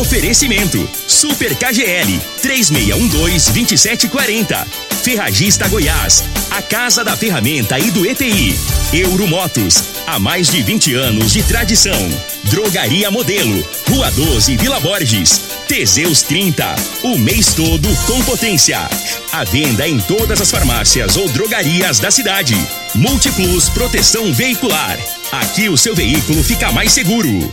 Oferecimento: 0.00 0.88
Super 1.06 1.54
KGL 1.54 2.20
3612-2740. 2.42 4.66
Ferragista 5.04 5.68
Goiás, 5.68 6.24
a 6.50 6.60
Casa 6.62 7.04
da 7.04 7.16
Ferramenta 7.16 7.78
e 7.78 7.92
do 7.92 8.04
ETI. 8.04 8.58
Euromotos, 8.92 9.84
há 10.06 10.18
mais 10.18 10.48
de 10.48 10.62
20 10.62 10.94
anos 10.94 11.32
de 11.32 11.44
tradição. 11.44 11.94
Drogaria 12.44 13.10
Modelo, 13.10 13.66
Rua 13.88 14.10
12, 14.10 14.56
Vila 14.56 14.80
Borges. 14.80 15.40
Teseus 15.68 16.22
30, 16.22 16.74
o 17.04 17.16
mês 17.16 17.54
todo 17.54 17.88
com 18.06 18.20
potência. 18.24 18.80
A 19.32 19.44
venda 19.44 19.86
em 19.86 20.00
todas 20.00 20.40
as 20.40 20.50
farmácias 20.50 21.16
ou 21.16 21.28
drogarias 21.28 22.00
da 22.00 22.10
cidade. 22.10 22.56
Multiplus 22.94 23.68
Proteção 23.68 24.32
Veicular. 24.32 24.98
Aqui 25.30 25.68
o 25.68 25.76
seu 25.76 25.94
veículo 25.94 26.42
fica 26.42 26.72
mais 26.72 26.90
seguro. 26.92 27.52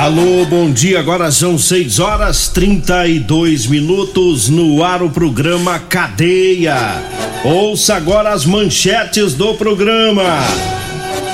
Alô, 0.00 0.46
bom 0.46 0.70
dia. 0.70 1.00
Agora 1.00 1.28
são 1.32 1.58
6 1.58 1.98
horas 1.98 2.46
32 2.46 3.66
minutos 3.66 4.48
no 4.48 4.84
ar 4.84 5.02
o 5.02 5.10
programa 5.10 5.76
Cadeia. 5.80 7.02
Ouça 7.44 7.96
agora 7.96 8.30
as 8.30 8.44
manchetes 8.44 9.34
do 9.34 9.54
programa. 9.54 10.38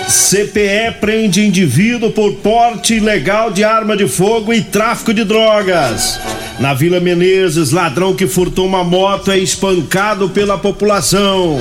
CPE 0.08 0.94
prende 0.98 1.44
indivíduo 1.44 2.10
por 2.10 2.36
porte 2.36 2.94
ilegal 2.94 3.50
de 3.50 3.62
arma 3.62 3.94
de 3.98 4.08
fogo 4.08 4.50
e 4.50 4.62
tráfico 4.62 5.12
de 5.12 5.24
drogas. 5.24 6.18
Na 6.58 6.72
Vila 6.72 7.00
Menezes, 7.00 7.70
ladrão 7.70 8.14
que 8.14 8.26
furtou 8.26 8.66
uma 8.66 8.82
moto 8.82 9.30
é 9.30 9.36
espancado 9.36 10.30
pela 10.30 10.56
população. 10.56 11.58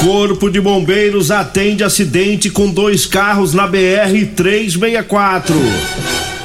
Corpo 0.00 0.48
de 0.50 0.58
Bombeiros 0.62 1.30
atende 1.30 1.84
acidente 1.84 2.48
com 2.48 2.70
dois 2.70 3.04
carros 3.04 3.52
na 3.52 3.66
BR 3.66 4.26
364. 4.34 5.54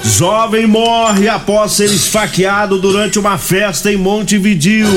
Jovem 0.03 0.67
morre 0.67 1.30
após 1.30 1.72
ser 1.72 1.89
esfaqueado 1.89 2.80
durante 2.80 3.17
uma 3.17 3.38
festa 3.38 3.89
em 3.92 3.95
Montevidil. 3.95 4.88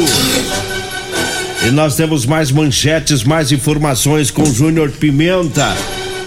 E 1.65 1.71
nós 1.71 1.95
temos 1.95 2.27
mais 2.27 2.51
manchetes, 2.51 3.23
mais 3.23 3.53
informações 3.53 4.31
com 4.31 4.45
Júnior 4.45 4.91
Pimenta. 4.91 5.77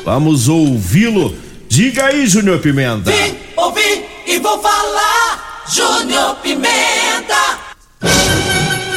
Vamos 0.05 0.47
ouvi-lo. 0.47 1.35
Diga 1.67 2.05
aí, 2.05 2.25
Júnior 2.27 2.59
Pimenta. 2.59 3.11
Vim, 3.11 3.35
ouvi 3.57 4.05
e 4.25 4.39
vou 4.39 4.57
falar. 4.61 5.63
Júnior 5.69 6.35
Pimenta. 6.37 7.59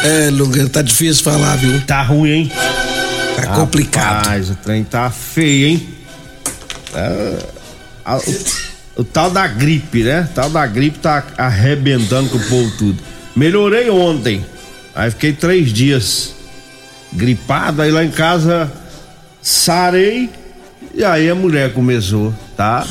É, 0.05 0.31
Lugan, 0.31 0.69
tá 0.69 0.83
difícil 0.83 1.25
falar, 1.25 1.56
viu? 1.56 1.81
Tá 1.81 2.03
ruim, 2.03 2.31
hein? 2.31 2.53
Tá 3.37 3.47
complicado. 3.55 4.25
Rapaz, 4.25 4.50
o 4.50 4.55
trem 4.56 4.84
tá 4.84 5.11
feio, 5.11 5.69
hein? 5.69 5.89
É, 6.95 7.39
a- 8.05 8.17
o, 8.19 9.00
o 9.00 9.05
tal 9.05 9.31
da 9.31 9.47
gripe, 9.47 10.03
né? 10.03 10.28
O 10.31 10.34
tal 10.34 10.50
da 10.50 10.67
gripe 10.67 10.99
tá 10.99 11.25
arrebentando 11.37 12.28
com 12.31 12.39
o 12.39 12.49
povo 12.49 12.71
tudo. 12.78 13.03
Melhorei 13.34 13.91
ontem. 13.91 14.44
Aí 14.94 15.11
fiquei 15.11 15.33
três 15.33 15.73
dias 15.73 16.34
gripado. 17.12 17.83
Aí 17.83 17.91
lá 17.91 18.05
em 18.05 18.11
casa 18.11 18.71
sarei. 19.43 20.31
E 20.94 21.05
aí 21.05 21.28
a 21.28 21.34
mulher 21.34 21.73
começou, 21.73 22.33
tá? 22.56 22.87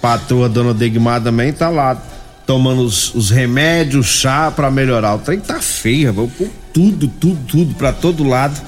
Patroa 0.00 0.48
Dona 0.48 0.72
Degmar 0.72 1.20
também 1.20 1.52
tá 1.52 1.68
lá 1.68 2.00
tomando 2.46 2.82
os, 2.82 3.12
os 3.14 3.30
remédios, 3.30 4.06
chá 4.06 4.52
pra 4.52 4.70
melhorar. 4.70 5.16
O 5.16 5.18
trem 5.18 5.40
tá 5.40 5.60
feio, 5.60 6.14
com 6.14 6.48
tudo, 6.72 7.08
tudo, 7.08 7.40
tudo 7.48 7.74
pra 7.74 7.92
todo 7.92 8.22
lado. 8.22 8.58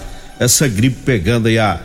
Essa 0.40 0.66
gripe 0.66 0.96
pegando 1.04 1.48
aí 1.48 1.58
a, 1.58 1.78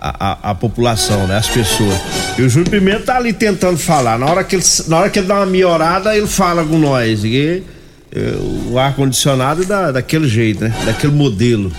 a, 0.00 0.32
a, 0.48 0.50
a 0.50 0.54
população, 0.56 1.28
né? 1.28 1.36
As 1.36 1.48
pessoas. 1.48 1.96
E 2.36 2.42
o 2.42 2.48
Júlio 2.48 2.68
Pimenta 2.68 3.04
tá 3.04 3.16
ali 3.16 3.32
tentando 3.32 3.78
falar. 3.78 4.18
Na 4.18 4.26
hora 4.26 4.42
que 4.42 4.56
ele, 4.56 4.64
na 4.88 4.98
hora 4.98 5.08
que 5.08 5.20
ele 5.20 5.28
dá 5.28 5.36
uma 5.36 5.46
melhorada, 5.46 6.16
ele 6.16 6.26
fala 6.26 6.64
com 6.64 6.76
nós. 6.76 7.22
E, 7.22 7.62
eh, 8.10 8.34
o 8.68 8.76
ar-condicionado 8.76 9.64
da, 9.64 9.92
daquele 9.92 10.28
jeito, 10.28 10.64
né? 10.64 10.74
Daquele 10.84 11.12
modelo. 11.12 11.72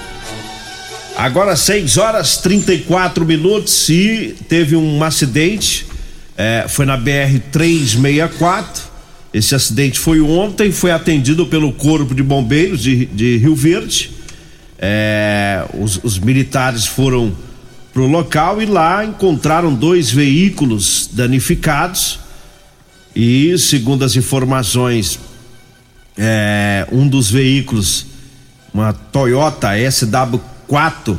Agora 1.17 1.57
6 1.57 1.97
horas 1.97 2.37
34 2.37 3.25
minutos 3.25 3.89
e 3.89 4.35
teve 4.47 4.77
um 4.77 5.03
acidente. 5.03 5.85
é, 6.37 6.65
foi 6.69 6.85
na 6.85 6.95
BR 6.95 7.37
364. 7.51 8.93
Esse 9.33 9.53
acidente 9.53 9.99
foi 9.99 10.21
ontem, 10.21 10.71
foi 10.71 10.91
atendido 10.91 11.45
pelo 11.47 11.73
Corpo 11.73 12.15
de 12.15 12.23
Bombeiros 12.23 12.81
de, 12.81 13.07
de 13.07 13.37
Rio 13.37 13.55
Verde. 13.55 14.22
É, 14.85 15.63
os, 15.79 15.97
os 16.03 16.19
militares 16.19 16.85
foram 16.85 17.33
pro 17.93 18.05
local 18.05 18.61
e 18.61 18.65
lá 18.65 19.05
encontraram 19.05 19.73
dois 19.73 20.11
veículos 20.11 21.09
danificados. 21.09 22.19
E 23.15 23.57
segundo 23.57 24.03
as 24.03 24.17
informações, 24.17 25.17
é, 26.17 26.85
um 26.91 27.07
dos 27.07 27.31
veículos, 27.31 28.07
uma 28.73 28.91
Toyota 28.91 29.69
SW4, 29.69 31.17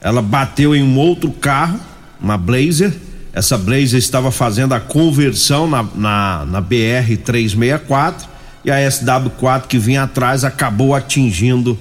ela 0.00 0.22
bateu 0.22 0.74
em 0.74 0.82
um 0.82 0.96
outro 0.96 1.30
carro, 1.30 1.78
uma 2.18 2.38
Blazer. 2.38 2.90
Essa 3.34 3.58
Blazer 3.58 3.98
estava 3.98 4.30
fazendo 4.30 4.72
a 4.72 4.80
conversão 4.80 5.68
na, 5.68 5.82
na, 5.94 6.46
na 6.46 6.60
BR 6.62 7.18
364 7.22 8.26
e 8.64 8.70
a 8.70 8.76
SW4 8.76 9.66
que 9.66 9.76
vinha 9.78 10.04
atrás 10.04 10.42
acabou 10.42 10.94
atingindo 10.94 11.78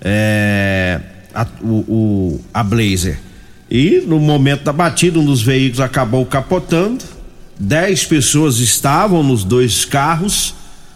é, 0.00 1.00
a, 1.34 1.46
o, 1.62 1.66
o- 1.88 2.40
a 2.52 2.62
Blazer. 2.62 3.18
E 3.70 4.02
no 4.06 4.18
momento 4.20 4.62
da 4.64 4.72
batida, 4.72 5.18
um 5.18 5.24
dos 5.24 5.42
veículos 5.42 5.80
acabou 5.80 6.24
capotando. 6.26 7.04
Dez 7.58 8.04
pessoas 8.04 8.58
estavam 8.58 9.22
nos 9.22 9.42
dois 9.44 9.84
carros, 9.84 10.54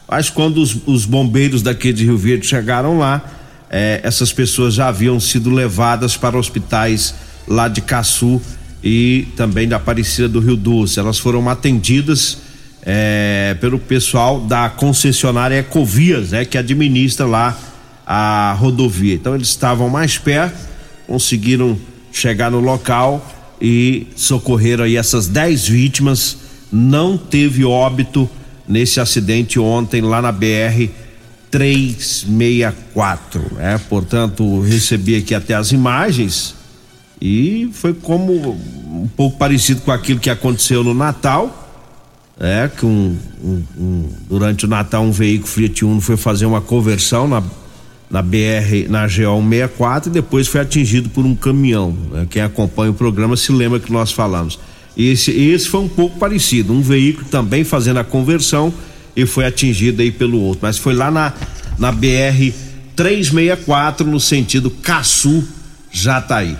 mas 0.08 0.28
quando 0.30 0.58
os, 0.60 0.76
os 0.86 1.04
bombeiros 1.04 1.62
daqui 1.62 1.92
de 1.92 2.04
Rio 2.04 2.18
Verde 2.18 2.46
chegaram 2.46 2.98
lá, 2.98 3.22
eh, 3.70 4.00
essas 4.02 4.32
pessoas 4.32 4.74
já 4.74 4.88
haviam 4.88 5.18
sido 5.20 5.50
levadas 5.50 6.16
para 6.16 6.36
hospitais 6.38 7.14
lá 7.46 7.68
de 7.68 7.80
Caçu 7.80 8.40
e 8.82 9.26
também 9.36 9.66
da 9.68 9.76
Aparecida 9.76 10.28
do 10.28 10.40
Rio 10.40 10.56
Doce. 10.56 10.98
Elas 10.98 11.18
foram 11.18 11.48
atendidas 11.48 12.38
eh, 12.82 13.56
pelo 13.60 13.78
pessoal 13.78 14.40
da 14.40 14.68
concessionária 14.68 15.58
Ecovias, 15.58 16.30
né, 16.30 16.44
que 16.44 16.58
administra 16.58 17.24
lá 17.26 17.56
a 18.10 18.54
rodovia. 18.58 19.14
Então 19.14 19.34
eles 19.34 19.48
estavam 19.48 19.90
mais 19.90 20.16
perto, 20.16 20.56
conseguiram 21.06 21.76
chegar 22.10 22.50
no 22.50 22.58
local 22.58 23.22
e 23.60 24.06
socorreram 24.16 24.84
aí 24.84 24.96
essas 24.96 25.28
10 25.28 25.68
vítimas. 25.68 26.38
Não 26.72 27.18
teve 27.18 27.64
óbito 27.66 28.28
nesse 28.66 28.98
acidente 28.98 29.58
ontem 29.60 30.00
lá 30.00 30.22
na 30.22 30.32
BR 30.32 30.88
364, 31.50 33.40
né? 33.54 33.78
Portanto, 33.88 34.60
recebi 34.60 35.16
aqui 35.16 35.34
até 35.34 35.54
as 35.54 35.72
imagens 35.72 36.54
e 37.20 37.68
foi 37.72 37.92
como 37.92 38.32
um 38.52 39.08
pouco 39.16 39.36
parecido 39.38 39.80
com 39.82 39.90
aquilo 39.92 40.20
que 40.20 40.30
aconteceu 40.30 40.82
no 40.84 40.94
Natal, 40.94 41.66
é 42.38 42.68
que 42.74 42.86
um, 42.86 43.16
um- 43.42 43.62
um- 43.76 44.08
durante 44.28 44.64
o 44.64 44.68
Natal 44.68 45.02
um 45.02 45.10
veículo 45.10 45.48
Fiat 45.48 45.84
Uno 45.84 46.00
foi 46.00 46.16
fazer 46.16 46.46
uma 46.46 46.60
conversão 46.60 47.26
na 47.26 47.42
na 48.10 48.22
BR 48.22 48.88
na 48.88 49.06
GO 49.06 49.40
164 49.42 50.10
e 50.10 50.12
depois 50.12 50.48
foi 50.48 50.60
atingido 50.60 51.08
por 51.10 51.24
um 51.26 51.34
caminhão. 51.34 51.96
né? 52.10 52.26
Quem 52.28 52.42
acompanha 52.42 52.90
o 52.90 52.94
programa 52.94 53.36
se 53.36 53.52
lembra 53.52 53.78
que 53.78 53.92
nós 53.92 54.10
falamos. 54.10 54.58
Esse 54.96 55.30
esse 55.30 55.68
foi 55.68 55.80
um 55.80 55.88
pouco 55.88 56.18
parecido, 56.18 56.72
um 56.72 56.80
veículo 56.80 57.26
também 57.28 57.64
fazendo 57.64 57.98
a 57.98 58.04
conversão 58.04 58.72
e 59.14 59.26
foi 59.26 59.44
atingido 59.44 60.02
aí 60.02 60.10
pelo 60.10 60.40
outro, 60.40 60.60
mas 60.62 60.78
foi 60.78 60.94
lá 60.94 61.10
na 61.10 61.32
na 61.78 61.92
BR 61.92 62.52
364 62.96 64.06
no 64.06 64.18
sentido 64.18 64.70
Caçu 64.70 65.46
Jataí. 65.90 66.56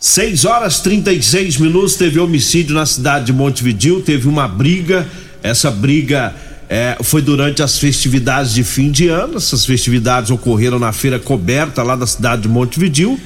6 0.00 0.44
horas 0.46 0.80
36 0.80 1.58
minutos 1.58 1.94
teve 1.94 2.18
homicídio 2.18 2.74
na 2.74 2.86
cidade 2.86 3.26
de 3.26 3.32
Montevidil, 3.32 4.02
teve 4.02 4.26
uma 4.26 4.48
briga, 4.48 5.06
essa 5.42 5.70
briga 5.70 6.34
É, 6.74 6.96
foi 7.02 7.20
durante 7.20 7.62
as 7.62 7.78
festividades 7.78 8.54
de 8.54 8.64
fim 8.64 8.90
de 8.90 9.06
ano. 9.06 9.36
Essas 9.36 9.66
festividades 9.66 10.30
ocorreram 10.30 10.78
na 10.78 10.90
feira 10.90 11.18
coberta 11.18 11.82
lá 11.82 11.94
da 11.94 12.06
cidade 12.06 12.40
de 12.40 12.48
Montevidil. 12.48 13.20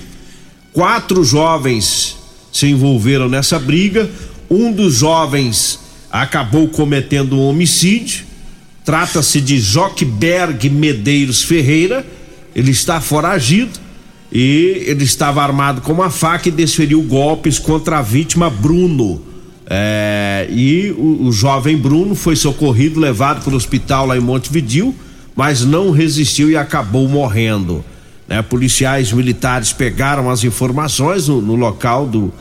Quatro 0.72 1.22
jovens 1.22 2.16
se 2.52 2.66
envolveram 2.66 3.28
nessa 3.28 3.56
briga. 3.56 4.10
Um 4.50 4.72
dos 4.72 4.96
jovens 4.96 5.78
acabou 6.10 6.66
cometendo 6.66 7.37
um 7.37 7.43
homicídio. 7.43 8.25
Trata-se 8.84 9.40
de 9.40 9.60
Jockberg 9.60 10.69
Medeiros 10.69 11.40
Ferreira. 11.40 12.04
Ele 12.52 12.72
está 12.72 13.00
foragido 13.00 13.78
e 14.32 14.82
ele 14.88 15.04
estava 15.04 15.40
armado 15.40 15.82
com 15.82 15.93
uma 15.93 16.10
faca 16.10 16.48
e 16.48 16.50
desferiu 16.50 17.00
golpes 17.00 17.60
contra 17.60 17.98
a 17.98 18.02
vítima 18.02 18.50
Bruno. 18.50 19.22
É, 19.68 20.46
e 20.48 20.94
o, 20.96 21.26
o, 21.26 21.32
jovem 21.32 21.76
Bruno 21.76 22.14
foi 22.14 22.36
socorrido, 22.36 23.00
levado 23.00 23.42
para 23.42 23.52
o 23.52 23.56
hospital 23.56 24.06
lá 24.06 24.16
em 24.16 24.20
Montevidil, 24.20 24.94
mas 25.34 25.64
não 25.64 25.90
resistiu 25.90 26.48
e 26.48 26.56
acabou 26.56 27.08
morrendo. 27.08 27.84
Né? 28.28 28.40
Policiais 28.42 29.12
militares 29.12 29.72
pegaram 29.72 30.30
as 30.30 30.44
informações 30.44 31.26
no, 31.26 31.40
no 31.40 31.56
local 31.56 32.06
do, 32.06 32.32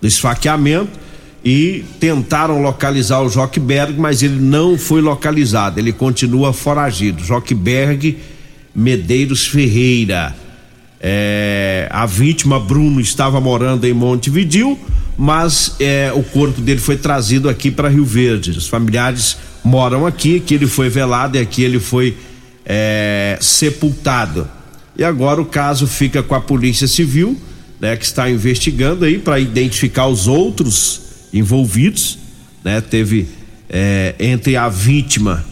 do 0.00 0.06
esfaqueamento 0.08 1.00
e 1.44 1.84
tentaram 2.00 2.60
localizar 2.60 3.20
o 3.20 3.28
Jockberg, 3.28 3.98
mas 3.98 4.22
ele 4.22 4.40
não 4.40 4.76
foi 4.76 5.00
localizado, 5.00 5.78
ele 5.78 5.92
continua 5.92 6.52
foragido. 6.52 7.22
Jockberg 7.22 8.18
Medeiros 8.74 9.46
Ferreira. 9.46 10.34
É, 11.00 11.88
a 11.90 12.06
vítima, 12.06 12.60
Bruno, 12.60 13.00
estava 13.00 13.40
morando 13.40 13.84
em 13.84 13.92
Montevidil, 13.92 14.78
mas 15.16 15.76
é, 15.78 16.12
o 16.14 16.22
corpo 16.22 16.60
dele 16.60 16.80
foi 16.80 16.96
trazido 16.96 17.48
aqui 17.48 17.70
para 17.70 17.88
Rio 17.88 18.04
Verde. 18.04 18.50
Os 18.50 18.68
familiares 18.68 19.36
moram 19.62 20.06
aqui, 20.06 20.40
que 20.40 20.54
ele 20.54 20.66
foi 20.66 20.88
velado 20.88 21.36
e 21.36 21.40
aqui 21.40 21.62
ele 21.62 21.78
foi 21.78 22.16
é, 22.64 23.38
sepultado. 23.40 24.48
E 24.96 25.04
agora 25.04 25.40
o 25.40 25.46
caso 25.46 25.86
fica 25.86 26.22
com 26.22 26.34
a 26.34 26.40
Polícia 26.40 26.86
Civil, 26.86 27.36
né, 27.80 27.96
que 27.96 28.04
está 28.04 28.30
investigando 28.30 29.04
aí 29.04 29.18
para 29.18 29.40
identificar 29.40 30.06
os 30.06 30.26
outros 30.26 31.00
envolvidos, 31.32 32.18
né? 32.62 32.80
Teve 32.80 33.26
é, 33.68 34.14
entre 34.20 34.56
a 34.56 34.68
vítima 34.68 35.44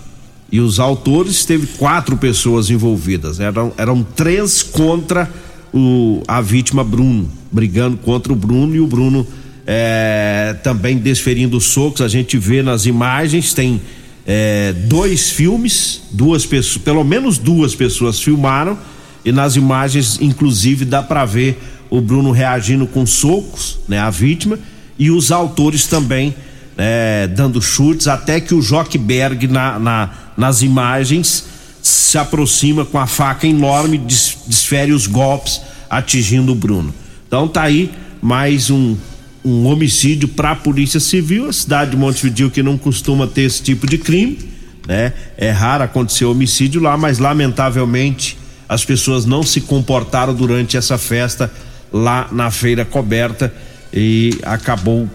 e 0.53 0.61
os 0.61 0.79
autores 0.79 1.45
teve 1.45 1.67
quatro 1.79 2.17
pessoas 2.17 2.71
envolvidas. 2.71 3.41
Eram, 3.41 3.73
eram 3.77 4.03
três 4.03 4.63
contra 4.63 5.31
o, 5.73 6.23
a 6.27 6.41
vítima 6.41 6.83
Bruno, 6.83 7.31
brigando 7.51 7.97
contra 7.97 8.33
o 8.33 8.37
Bruno 8.37 8.75
e 8.75 8.81
o 8.81 8.87
Bruno 8.87 9.27
é, 9.67 10.57
também 10.63 10.97
desferindo 10.97 11.61
socos. 11.61 12.01
A 12.01 12.09
gente 12.09 12.39
vê 12.39 12.63
nas 12.63 12.87
imagens, 12.87 13.53
tem 13.53 13.81
é, 14.27 14.73
dois 14.73 15.31
filmes, 15.31 16.03
duas 16.11 16.47
pessoas, 16.47 16.83
pelo 16.83 17.05
menos 17.05 17.39
duas 17.39 17.75
pessoas 17.75 18.21
filmaram, 18.21 18.79
e 19.25 19.33
nas 19.33 19.57
imagens, 19.57 20.19
inclusive, 20.21 20.85
dá 20.85 21.03
para 21.03 21.25
ver 21.25 21.59
o 21.91 22.01
Bruno 22.01 22.31
reagindo 22.31 22.87
com 22.87 23.05
socos, 23.05 23.79
né, 23.89 23.99
a 23.99 24.11
vítima, 24.11 24.59
e 24.99 25.11
os 25.11 25.33
autores 25.33 25.87
também 25.87 26.35
é, 26.79 27.27
dando 27.27 27.61
chutes, 27.61 28.07
até 28.09 28.41
que 28.41 28.55
o 28.55 28.63
Jockberg 28.63 29.47
na, 29.49 29.79
na, 29.79 30.11
nas 30.37 30.63
imagens 30.63 31.45
se 31.83 32.17
aproxima 32.17 32.85
com 32.85 32.99
a 32.99 33.07
faca 33.07 33.47
enorme, 33.47 33.99
des, 33.99 34.39
desfere 34.47 34.93
os 34.93 35.07
golpes, 35.07 35.61
atingindo 35.89 36.53
o 36.53 36.55
Bruno. 36.55 36.95
Então 37.27 37.49
tá 37.49 37.63
aí 37.63 37.91
mais 38.23 38.71
um, 38.71 38.97
um 39.45 39.67
homicídio 39.67 40.29
para 40.29 40.53
a 40.53 40.57
Polícia 40.57 41.01
Civil, 41.01 41.49
a 41.49 41.53
cidade 41.53 41.93
de 41.93 41.97
Montevideo 41.97 42.51
que 42.51 42.63
não 42.63 42.77
costuma 42.77 43.27
ter 43.27 43.43
esse 43.43 43.63
tipo 43.63 43.87
de 43.87 43.99
crime, 43.99 44.39
né? 44.87 45.13
É 45.37 45.51
raro 45.51 45.85
acontecer 45.85 46.25
homicídio 46.25 46.81
lá, 46.81 46.97
mas 46.97 47.19
lamentavelmente 47.19 48.37
as 48.69 48.85
pessoas 48.85 49.25
não 49.25 49.43
se 49.43 49.63
comportaram 49.63 50.35
durante 50.35 50.77
essa 50.77 50.97
festa 50.97 51.51
lá 51.93 52.29
na 52.31 52.51
feira 52.51 52.85
coberta 52.85 53.53
e 53.93 54.39
acabou 54.43 55.09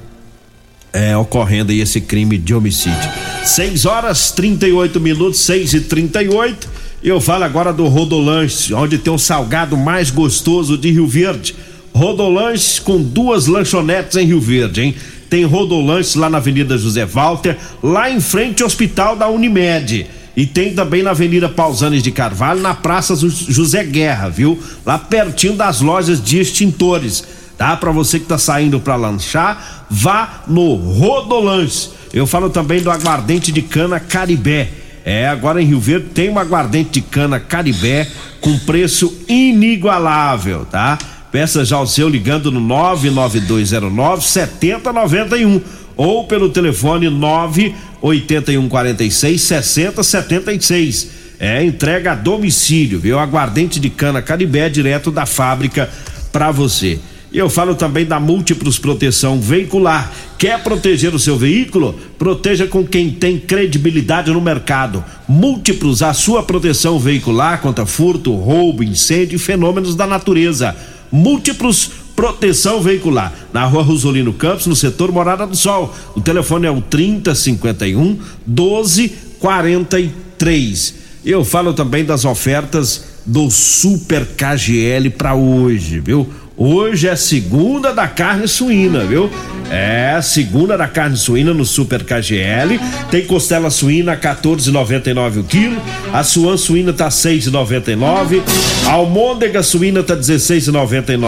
é, 0.91 1.15
ocorrendo 1.15 1.71
aí 1.71 1.81
esse 1.81 2.01
crime 2.01 2.37
de 2.37 2.53
homicídio. 2.53 3.09
6 3.43 3.85
horas 3.85 4.31
38 4.31 4.99
minutos, 4.99 5.39
6 5.41 5.73
e 5.73 5.81
38 5.81 6.67
Eu 7.03 7.21
falo 7.21 7.43
agora 7.43 7.71
do 7.71 7.87
Rodolanche, 7.87 8.73
onde 8.73 8.97
tem 8.97 9.13
o 9.13 9.17
salgado 9.17 9.77
mais 9.77 10.09
gostoso 10.09 10.77
de 10.77 10.91
Rio 10.91 11.05
Verde. 11.05 11.55
Rodolanche 11.95 12.81
com 12.81 13.01
duas 13.01 13.47
lanchonetes 13.47 14.17
em 14.17 14.25
Rio 14.25 14.41
Verde, 14.41 14.81
hein? 14.81 14.95
Tem 15.29 15.45
Rodolanche 15.45 16.17
lá 16.17 16.29
na 16.29 16.39
Avenida 16.39 16.77
José 16.77 17.05
Walter, 17.05 17.57
lá 17.81 18.11
em 18.11 18.19
frente 18.19 18.61
ao 18.61 18.67
Hospital 18.67 19.15
da 19.15 19.29
Unimed. 19.29 20.05
E 20.35 20.45
tem 20.45 20.73
também 20.73 21.01
na 21.01 21.11
Avenida 21.11 21.47
Pausanes 21.47 22.03
de 22.03 22.11
Carvalho, 22.11 22.59
na 22.59 22.73
Praça 22.73 23.15
José 23.15 23.83
Guerra, 23.85 24.27
viu? 24.27 24.61
Lá 24.85 24.99
pertinho 24.99 25.53
das 25.53 25.79
lojas 25.79 26.21
de 26.21 26.39
extintores 26.39 27.23
tá? 27.57 27.75
Para 27.75 27.91
você 27.91 28.19
que 28.19 28.25
tá 28.25 28.37
saindo 28.37 28.79
para 28.79 28.95
lanchar, 28.95 29.85
vá 29.89 30.43
no 30.47 30.75
Rodolanche. 30.75 31.89
Eu 32.13 32.27
falo 32.27 32.49
também 32.49 32.81
do 32.81 32.91
aguardente 32.91 33.51
de 33.51 33.61
cana 33.61 33.99
Caribé. 33.99 34.69
É, 35.03 35.27
agora 35.27 35.61
em 35.61 35.65
Rio 35.65 35.79
Verde 35.79 36.07
tem 36.13 36.29
um 36.29 36.39
aguardente 36.39 36.89
de 36.91 37.01
cana 37.01 37.39
Caribé 37.39 38.07
com 38.41 38.57
preço 38.59 39.13
inigualável, 39.27 40.65
tá? 40.65 40.97
Peça 41.35 41.65
já 41.65 41.77
o 41.81 41.85
seu 41.85 42.07
ligando 42.07 42.49
no 42.49 42.61
99209 42.61 44.25
7091 44.25 45.59
ou 45.97 46.25
pelo 46.27 46.47
telefone 46.47 47.09
98146 47.09 49.41
6076. 49.41 51.11
É 51.37 51.61
entrega 51.61 52.13
a 52.13 52.15
domicílio, 52.15 53.01
viu? 53.01 53.19
Aguardente 53.19 53.81
de 53.81 53.89
cana 53.89 54.21
Caribé 54.21 54.69
direto 54.69 55.11
da 55.11 55.25
fábrica 55.25 55.89
para 56.31 56.51
você. 56.51 57.01
E 57.33 57.37
eu 57.37 57.49
falo 57.49 57.75
também 57.75 58.05
da 58.05 58.17
Múltiplos 58.17 58.79
Proteção 58.79 59.41
Veicular. 59.41 60.09
Quer 60.37 60.63
proteger 60.63 61.13
o 61.13 61.19
seu 61.19 61.37
veículo? 61.37 61.99
Proteja 62.17 62.65
com 62.65 62.85
quem 62.85 63.09
tem 63.09 63.37
credibilidade 63.37 64.31
no 64.31 64.39
mercado. 64.39 65.03
Múltiplos, 65.27 66.01
a 66.01 66.13
sua 66.13 66.43
proteção 66.43 66.97
veicular 66.97 67.59
contra 67.59 67.85
furto, 67.85 68.33
roubo, 68.33 68.83
incêndio 68.83 69.35
e 69.35 69.39
fenômenos 69.39 69.95
da 69.95 70.07
natureza. 70.07 70.73
Múltiplos 71.11 71.91
Proteção 72.15 72.81
Veicular, 72.81 73.33
na 73.51 73.65
rua 73.65 73.83
Rosolino 73.83 74.31
Campos, 74.31 74.67
no 74.67 74.75
setor 74.75 75.11
Morada 75.11 75.45
do 75.45 75.55
Sol. 75.55 75.93
O 76.15 76.21
telefone 76.21 76.65
é 76.65 76.71
o 76.71 76.81
3051 76.81 78.17
1243. 78.47 80.95
Eu 81.25 81.43
falo 81.43 81.73
também 81.73 82.05
das 82.05 82.23
ofertas 82.23 83.03
do 83.25 83.49
Super 83.49 84.25
KGL 84.25 85.09
para 85.09 85.35
hoje, 85.35 85.99
viu? 85.99 86.29
Hoje 86.57 87.09
é 87.09 87.15
segunda 87.17 87.93
da 87.93 88.07
carne 88.07 88.47
suína, 88.47 88.99
viu? 88.99 89.29
É, 89.69 90.19
segunda 90.21 90.77
da 90.77 90.87
carne 90.87 91.17
suína 91.17 91.53
no 91.53 91.65
Super 91.65 92.03
KGL. 92.03 92.79
Tem 93.11 93.25
costela 93.25 93.69
suína 93.69 94.15
14,99 94.15 95.39
o 95.39 95.43
quilo. 95.43 95.81
A 96.13 96.23
suan 96.23 96.55
suína 96.55 96.93
tá 96.93 97.09
6,99. 97.09 98.41
A 98.87 98.91
almôndega 98.91 99.61
suína 99.63 100.01
tá 100.01 100.15
16,99. 100.15 101.25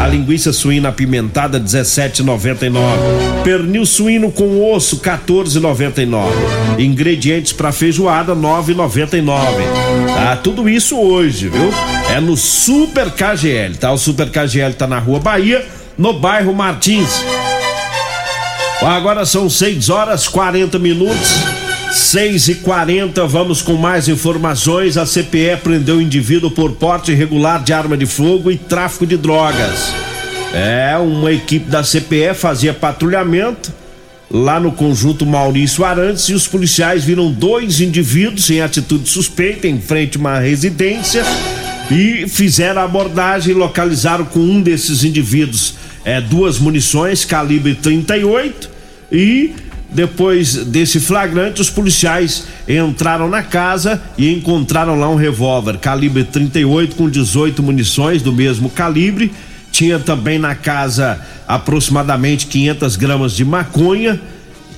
A 0.00 0.06
linguiça 0.06 0.52
suína 0.52 0.88
apimentada 0.88 1.60
17,99. 1.60 2.72
Pernil 3.44 3.84
suíno 3.84 4.30
com 4.30 4.72
osso 4.72 5.00
14,99. 5.00 6.30
Ingredientes 6.78 7.52
para 7.52 7.72
feijoada 7.72 8.34
9,99. 8.34 9.26
Tá? 10.14 10.36
Tudo 10.36 10.68
isso 10.68 10.96
hoje, 10.98 11.48
viu? 11.48 11.70
É 12.14 12.20
no 12.20 12.36
Super 12.36 13.10
KGL, 13.10 13.76
tá? 13.76 13.90
O 13.90 13.98
Super 13.98 14.30
KGL 14.30 14.61
tá 14.70 14.86
na 14.86 14.98
Rua 14.98 15.18
Bahia, 15.18 15.66
no 15.98 16.12
bairro 16.12 16.54
Martins. 16.54 17.24
Agora 18.80 19.24
são 19.24 19.48
6 19.48 19.90
horas 19.90 20.26
40 20.26 20.78
minutos. 20.78 21.30
6 21.92 22.48
e 22.48 22.54
40 22.56 23.26
vamos 23.26 23.60
com 23.60 23.74
mais 23.74 24.08
informações. 24.08 24.96
A 24.96 25.04
CPE 25.04 25.58
prendeu 25.62 25.96
o 25.96 26.02
indivíduo 26.02 26.50
por 26.50 26.72
porte 26.72 27.12
irregular 27.12 27.62
de 27.62 27.72
arma 27.72 27.96
de 27.96 28.06
fogo 28.06 28.50
e 28.50 28.56
tráfico 28.56 29.06
de 29.06 29.16
drogas. 29.16 29.92
É, 30.54 30.96
uma 30.98 31.32
equipe 31.32 31.70
da 31.70 31.82
CPE 31.82 32.34
fazia 32.34 32.74
patrulhamento 32.74 33.72
lá 34.30 34.58
no 34.58 34.72
conjunto 34.72 35.26
Maurício 35.26 35.84
Arantes 35.84 36.28
e 36.28 36.34
os 36.34 36.46
policiais 36.46 37.04
viram 37.04 37.30
dois 37.30 37.80
indivíduos 37.80 38.48
em 38.50 38.62
atitude 38.62 39.08
suspeita 39.08 39.68
em 39.68 39.78
frente 39.80 40.16
a 40.16 40.20
uma 40.20 40.38
residência 40.38 41.22
e 41.92 42.28
fizeram 42.28 42.80
a 42.80 42.84
abordagem 42.84 43.52
e 43.52 43.54
localizaram 43.54 44.24
com 44.24 44.40
um 44.40 44.60
desses 44.60 45.04
indivíduos 45.04 45.74
é, 46.04 46.20
duas 46.20 46.58
munições 46.58 47.24
calibre 47.24 47.74
38 47.74 48.70
e 49.10 49.54
depois 49.92 50.56
desse 50.56 50.98
flagrante, 50.98 51.60
os 51.60 51.68
policiais 51.68 52.46
entraram 52.66 53.28
na 53.28 53.42
casa 53.42 54.02
e 54.16 54.32
encontraram 54.32 54.98
lá 54.98 55.08
um 55.10 55.16
revólver 55.16 55.76
calibre 55.76 56.24
38 56.24 56.96
com 56.96 57.10
18 57.10 57.62
munições 57.62 58.22
do 58.22 58.32
mesmo 58.32 58.70
calibre. 58.70 59.30
Tinha 59.70 59.98
também 59.98 60.38
na 60.38 60.54
casa 60.54 61.20
aproximadamente 61.46 62.46
500 62.46 62.96
gramas 62.96 63.36
de 63.36 63.44
maconha, 63.44 64.18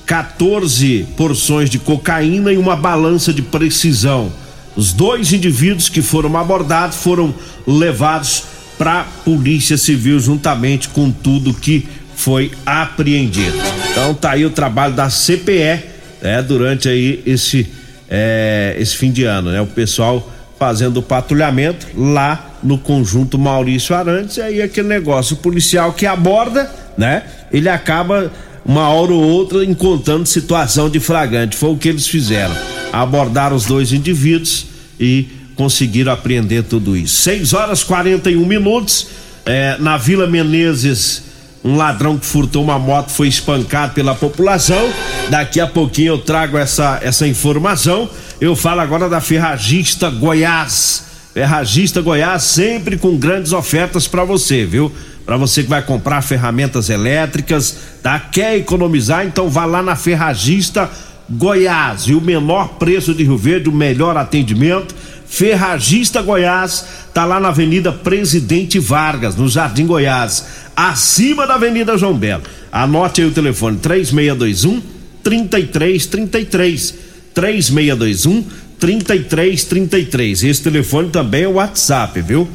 14 0.05 1.07
porções 1.15 1.69
de 1.69 1.79
cocaína 1.79 2.51
e 2.51 2.57
uma 2.57 2.75
balança 2.75 3.33
de 3.33 3.41
precisão. 3.41 4.31
Os 4.75 4.93
dois 4.93 5.31
indivíduos 5.33 5.89
que 5.89 6.01
foram 6.01 6.35
abordados 6.37 6.97
foram 6.97 7.33
levados 7.65 8.43
para 8.77 9.01
a 9.01 9.03
Polícia 9.03 9.77
Civil 9.77 10.19
juntamente 10.19 10.89
com 10.89 11.09
tudo 11.09 11.53
que 11.53 11.87
foi 12.15 12.51
apreendido. 12.65 13.57
Então 13.91 14.13
tá 14.13 14.31
aí 14.31 14.45
o 14.45 14.49
trabalho 14.49 14.93
da 14.93 15.09
CPE, 15.09 15.83
né, 16.21 16.41
durante 16.41 16.89
aí 16.89 17.21
esse 17.25 17.67
é, 18.09 18.75
esse 18.79 18.95
fim 18.95 19.11
de 19.11 19.23
ano, 19.23 19.51
né? 19.51 19.61
O 19.61 19.67
pessoal 19.67 20.31
fazendo 20.57 20.97
o 20.97 21.03
patrulhamento 21.03 21.87
lá 21.97 22.51
no 22.63 22.77
conjunto 22.77 23.37
Maurício 23.37 23.95
Arantes, 23.95 24.37
e 24.37 24.41
aí 24.41 24.61
aquele 24.61 24.87
negócio, 24.87 25.35
o 25.35 25.39
policial 25.39 25.93
que 25.93 26.05
aborda, 26.05 26.71
né? 26.97 27.23
Ele 27.51 27.67
acaba 27.67 28.31
uma 28.65 28.89
hora 28.89 29.13
ou 29.13 29.21
outra 29.21 29.63
encontrando 29.63 30.25
situação 30.25 30.89
de 30.89 30.99
flagrante. 30.99 31.55
Foi 31.55 31.69
o 31.69 31.77
que 31.77 31.87
eles 31.87 32.07
fizeram. 32.07 32.55
Abordaram 32.91 33.55
os 33.55 33.65
dois 33.65 33.93
indivíduos 33.93 34.65
e 34.99 35.27
conseguiram 35.55 36.11
apreender 36.11 36.63
tudo 36.63 36.97
isso. 36.97 37.15
6 37.21 37.53
horas 37.53 37.83
41 37.83 38.43
minutos, 38.45 39.07
é, 39.45 39.77
na 39.79 39.97
Vila 39.97 40.25
Menezes, 40.25 41.23
um 41.63 41.77
ladrão 41.77 42.17
que 42.17 42.25
furtou 42.25 42.63
uma 42.63 42.77
moto 42.77 43.09
foi 43.09 43.27
espancado 43.27 43.93
pela 43.93 44.13
população. 44.13 44.89
Daqui 45.29 45.59
a 45.59 45.67
pouquinho 45.67 46.13
eu 46.13 46.17
trago 46.17 46.57
essa, 46.57 46.99
essa 47.01 47.27
informação. 47.27 48.09
Eu 48.39 48.55
falo 48.55 48.81
agora 48.81 49.07
da 49.09 49.21
Ferragista 49.21 50.09
Goiás. 50.09 51.05
Ferragista 51.33 52.01
Goiás 52.01 52.43
sempre 52.43 52.97
com 52.97 53.17
grandes 53.17 53.51
ofertas 53.51 54.07
para 54.07 54.23
você, 54.23 54.65
viu? 54.65 54.91
Para 55.25 55.37
você 55.37 55.63
que 55.63 55.69
vai 55.69 55.81
comprar 55.81 56.21
ferramentas 56.21 56.89
elétricas, 56.89 57.77
tá? 58.03 58.19
Quer 58.19 58.57
economizar? 58.57 59.25
Então 59.25 59.49
vá 59.49 59.65
lá 59.65 59.81
na 59.81 59.95
Ferragista 59.95 60.89
Goiás. 61.29 62.03
E 62.03 62.13
o 62.13 62.21
menor 62.21 62.75
preço 62.75 63.13
de 63.13 63.23
Rio 63.23 63.37
Verde, 63.37 63.69
o 63.69 63.73
melhor 63.73 64.15
atendimento. 64.15 64.93
Ferragista 65.27 66.21
Goiás, 66.21 66.85
tá 67.13 67.25
lá 67.25 67.39
na 67.39 67.47
Avenida 67.47 67.91
Presidente 67.91 68.77
Vargas, 68.77 69.35
no 69.35 69.49
Jardim 69.49 69.87
Goiás, 69.87 70.45
acima 70.75 71.47
da 71.47 71.55
Avenida 71.55 71.97
João 71.97 72.13
Belo. 72.13 72.43
Anote 72.71 73.21
aí 73.21 73.27
o 73.27 73.31
telefone 73.31 73.77
3621 73.77 74.81
3333 75.23 76.93
3621 77.33 78.45
3333. 78.79 80.43
Esse 80.43 80.61
telefone 80.61 81.09
também 81.09 81.43
é 81.43 81.47
o 81.47 81.53
WhatsApp, 81.53 82.21
viu? 82.21 82.47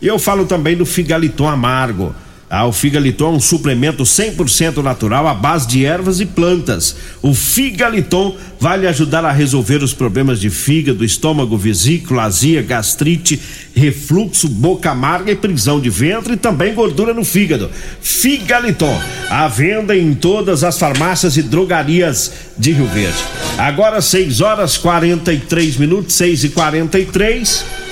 E 0.00 0.06
eu 0.06 0.18
falo 0.18 0.46
também 0.46 0.76
do 0.76 0.84
Figaliton 0.86 1.48
Amargo. 1.48 2.14
Ah, 2.56 2.66
o 2.66 2.72
Figaliton 2.72 3.32
é 3.32 3.36
um 3.36 3.40
suplemento 3.40 4.04
100% 4.04 4.76
natural 4.76 5.26
à 5.26 5.34
base 5.34 5.66
de 5.66 5.84
ervas 5.84 6.20
e 6.20 6.26
plantas. 6.26 6.94
O 7.20 7.34
Figaliton 7.34 8.36
vai 8.60 8.78
lhe 8.78 8.86
ajudar 8.86 9.24
a 9.24 9.32
resolver 9.32 9.82
os 9.82 9.92
problemas 9.92 10.38
de 10.38 10.50
fígado, 10.50 11.04
estômago, 11.04 11.58
vesícula, 11.58 12.22
azia, 12.22 12.62
gastrite, 12.62 13.40
refluxo, 13.74 14.46
boca 14.46 14.90
amarga 14.90 15.32
e 15.32 15.34
prisão 15.34 15.80
de 15.80 15.90
ventre 15.90 16.34
e 16.34 16.36
também 16.36 16.74
gordura 16.74 17.12
no 17.12 17.24
fígado. 17.24 17.70
Figaliton, 18.00 19.02
à 19.28 19.48
venda 19.48 19.96
em 19.96 20.14
todas 20.14 20.62
as 20.62 20.78
farmácias 20.78 21.36
e 21.36 21.42
drogarias 21.42 22.30
de 22.56 22.70
Rio 22.70 22.86
Verde. 22.86 23.18
Agora 23.58 24.00
6 24.00 24.40
horas 24.40 24.76
43 24.76 25.76
minutos, 25.78 26.14
6 26.14 26.44
e 26.44 26.48
43 26.50 27.83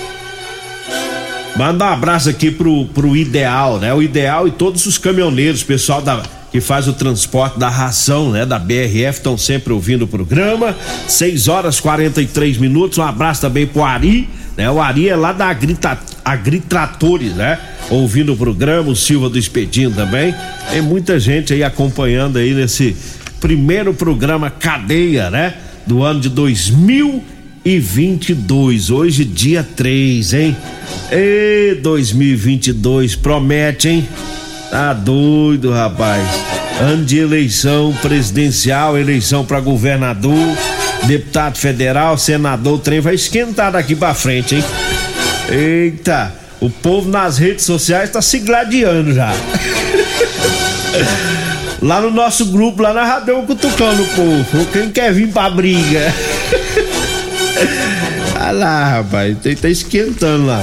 Manda 1.56 1.84
um 1.84 1.88
abraço 1.88 2.30
aqui 2.30 2.50
pro, 2.50 2.86
pro 2.86 3.14
Ideal, 3.14 3.78
né? 3.78 3.92
O 3.92 4.02
Ideal 4.02 4.48
e 4.48 4.50
todos 4.50 4.86
os 4.86 4.96
caminhoneiros, 4.96 5.62
pessoal 5.62 6.00
da, 6.00 6.22
que 6.50 6.62
faz 6.62 6.88
o 6.88 6.94
transporte 6.94 7.58
da 7.58 7.68
ração, 7.68 8.30
né? 8.30 8.46
Da 8.46 8.58
BRF, 8.58 9.18
estão 9.18 9.36
sempre 9.36 9.70
ouvindo 9.70 10.06
o 10.06 10.08
programa. 10.08 10.74
6 11.06 11.48
horas 11.48 11.78
43 11.78 12.56
minutos. 12.56 12.96
Um 12.96 13.02
abraço 13.02 13.42
também 13.42 13.66
pro 13.66 13.82
Ari, 13.82 14.30
né? 14.56 14.70
O 14.70 14.80
Ari 14.80 15.10
é 15.10 15.16
lá 15.16 15.32
da 15.32 15.46
Agrita, 15.46 15.98
Agritratores, 16.24 17.34
né? 17.34 17.58
Ouvindo 17.90 18.32
o 18.32 18.36
programa, 18.36 18.88
o 18.88 18.96
Silva 18.96 19.28
do 19.28 19.38
Espetinho 19.38 19.90
também. 19.90 20.34
Tem 20.70 20.80
muita 20.80 21.20
gente 21.20 21.52
aí 21.52 21.62
acompanhando 21.62 22.38
aí 22.38 22.54
nesse 22.54 22.96
primeiro 23.40 23.92
programa 23.92 24.48
Cadeia, 24.48 25.28
né? 25.28 25.54
Do 25.86 26.02
ano 26.02 26.18
de 26.20 26.30
2000 26.30 27.22
e 27.64 27.78
22. 27.78 28.90
Hoje, 28.90 29.24
dia 29.24 29.66
3, 29.76 30.34
hein? 30.34 30.56
E 31.10 31.78
2022 31.82 33.16
promete, 33.16 33.88
hein? 33.88 34.08
Tá 34.70 34.92
doido, 34.92 35.70
rapaz. 35.70 36.22
Ano 36.80 37.04
de 37.04 37.18
eleição 37.18 37.94
presidencial, 38.00 38.98
eleição 38.98 39.44
para 39.44 39.60
governador, 39.60 40.56
deputado 41.06 41.58
federal, 41.58 42.16
senador, 42.16 42.74
o 42.74 42.78
trem 42.78 43.00
vai 43.00 43.14
esquentar 43.14 43.70
daqui 43.70 43.94
para 43.94 44.14
frente, 44.14 44.56
hein? 44.56 44.64
Eita, 45.48 46.34
o 46.60 46.70
povo 46.70 47.10
nas 47.10 47.38
redes 47.38 47.64
sociais 47.64 48.10
tá 48.10 48.22
se 48.22 48.38
gladiando 48.38 49.14
já. 49.14 49.32
lá 51.82 52.00
no 52.00 52.10
nosso 52.10 52.46
grupo, 52.46 52.82
lá 52.82 52.92
na 52.92 53.04
Radeu 53.04 53.42
Cutucando 53.42 54.02
o 54.02 54.06
povo. 54.06 54.66
Quem 54.72 54.90
quer 54.90 55.12
vir 55.12 55.28
pra 55.28 55.50
briga? 55.50 56.12
Olha 58.40 58.52
lá, 58.52 58.84
rapaz, 58.96 59.36
tá, 59.38 59.50
tá 59.62 59.68
esquentando 59.68 60.46
lá. 60.46 60.62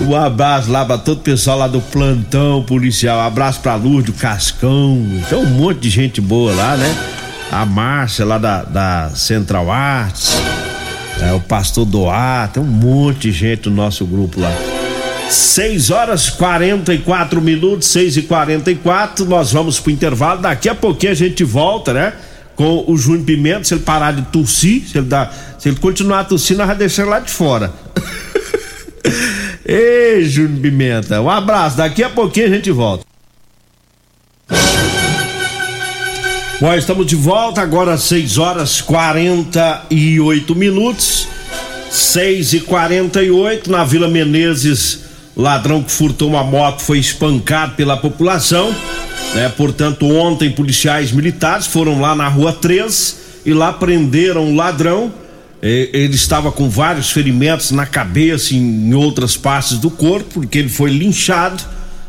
Um 0.00 0.16
abraço 0.16 0.70
lá 0.70 0.84
pra 0.84 0.98
todo 0.98 1.18
o 1.18 1.22
pessoal 1.22 1.58
lá 1.58 1.68
do 1.68 1.80
plantão 1.80 2.62
policial. 2.62 3.18
Um 3.18 3.26
abraço 3.26 3.60
pra 3.60 3.76
do 3.76 4.12
Cascão. 4.12 5.06
Tem 5.28 5.38
um 5.38 5.46
monte 5.46 5.80
de 5.80 5.90
gente 5.90 6.20
boa 6.20 6.52
lá, 6.54 6.76
né? 6.76 6.94
A 7.50 7.64
Márcia 7.64 8.24
lá 8.24 8.38
da, 8.38 8.62
da 8.62 9.10
Central 9.14 9.70
Arts. 9.70 10.36
É, 11.20 11.32
o 11.32 11.40
pastor 11.40 11.84
Doar, 11.84 12.48
tem 12.48 12.62
um 12.62 12.66
monte 12.66 13.30
de 13.30 13.32
gente 13.32 13.68
no 13.68 13.76
nosso 13.76 14.04
grupo 14.04 14.40
lá. 14.40 14.52
6 15.28 15.90
horas 15.90 16.28
44 16.28 17.40
minutos, 17.40 17.88
6 17.88 18.16
e 18.18 18.22
44 18.22 19.24
nós 19.24 19.52
vamos 19.52 19.78
pro 19.78 19.92
intervalo. 19.92 20.42
Daqui 20.42 20.68
a 20.68 20.74
pouquinho 20.74 21.12
a 21.12 21.14
gente 21.14 21.44
volta, 21.44 21.92
né? 21.92 22.12
Com 22.54 22.84
o 22.86 22.96
Júnior 22.96 23.24
Pimenta, 23.24 23.64
se 23.64 23.74
ele 23.74 23.82
parar 23.82 24.12
de 24.12 24.22
tossir, 24.22 24.82
se 24.86 24.98
ele, 24.98 25.06
dá, 25.06 25.30
se 25.58 25.68
ele 25.68 25.76
continuar 25.76 26.24
tossindo, 26.24 26.58
nós 26.58 26.66
vamos 26.66 26.78
deixar 26.78 27.06
lá 27.06 27.18
de 27.20 27.30
fora. 27.30 27.72
Ei, 29.64 30.24
Júnior 30.24 30.60
Pimenta, 30.60 31.20
um 31.20 31.30
abraço. 31.30 31.76
Daqui 31.76 32.02
a 32.02 32.10
pouquinho 32.10 32.46
a 32.46 32.50
gente 32.50 32.70
volta. 32.70 33.04
Bom, 36.60 36.74
estamos 36.74 37.06
de 37.06 37.16
volta 37.16 37.60
agora 37.60 37.94
às 37.94 38.02
6 38.04 38.38
horas 38.38 38.80
48 38.80 40.54
minutos. 40.54 41.26
6 41.90 42.54
e 42.54 42.60
48 42.60 43.70
na 43.70 43.84
Vila 43.84 44.08
Menezes, 44.08 45.00
ladrão 45.36 45.82
que 45.82 45.90
furtou 45.90 46.28
uma 46.28 46.44
moto 46.44 46.82
foi 46.82 46.98
espancado 46.98 47.74
pela 47.74 47.96
população. 47.96 48.74
Né? 49.34 49.48
Portanto, 49.50 50.06
ontem 50.06 50.50
policiais 50.50 51.12
militares 51.12 51.66
foram 51.66 52.00
lá 52.00 52.14
na 52.14 52.28
rua 52.28 52.52
3 52.52 53.16
e 53.44 53.52
lá 53.52 53.72
prenderam 53.72 54.50
o 54.50 54.54
ladrão. 54.54 55.12
Ele 55.62 56.14
estava 56.14 56.50
com 56.50 56.68
vários 56.68 57.10
ferimentos 57.10 57.70
na 57.70 57.86
cabeça 57.86 58.52
e 58.52 58.56
em 58.56 58.94
outras 58.94 59.36
partes 59.36 59.78
do 59.78 59.90
corpo, 59.90 60.40
porque 60.40 60.58
ele 60.58 60.68
foi 60.68 60.90
linchado. 60.90 61.62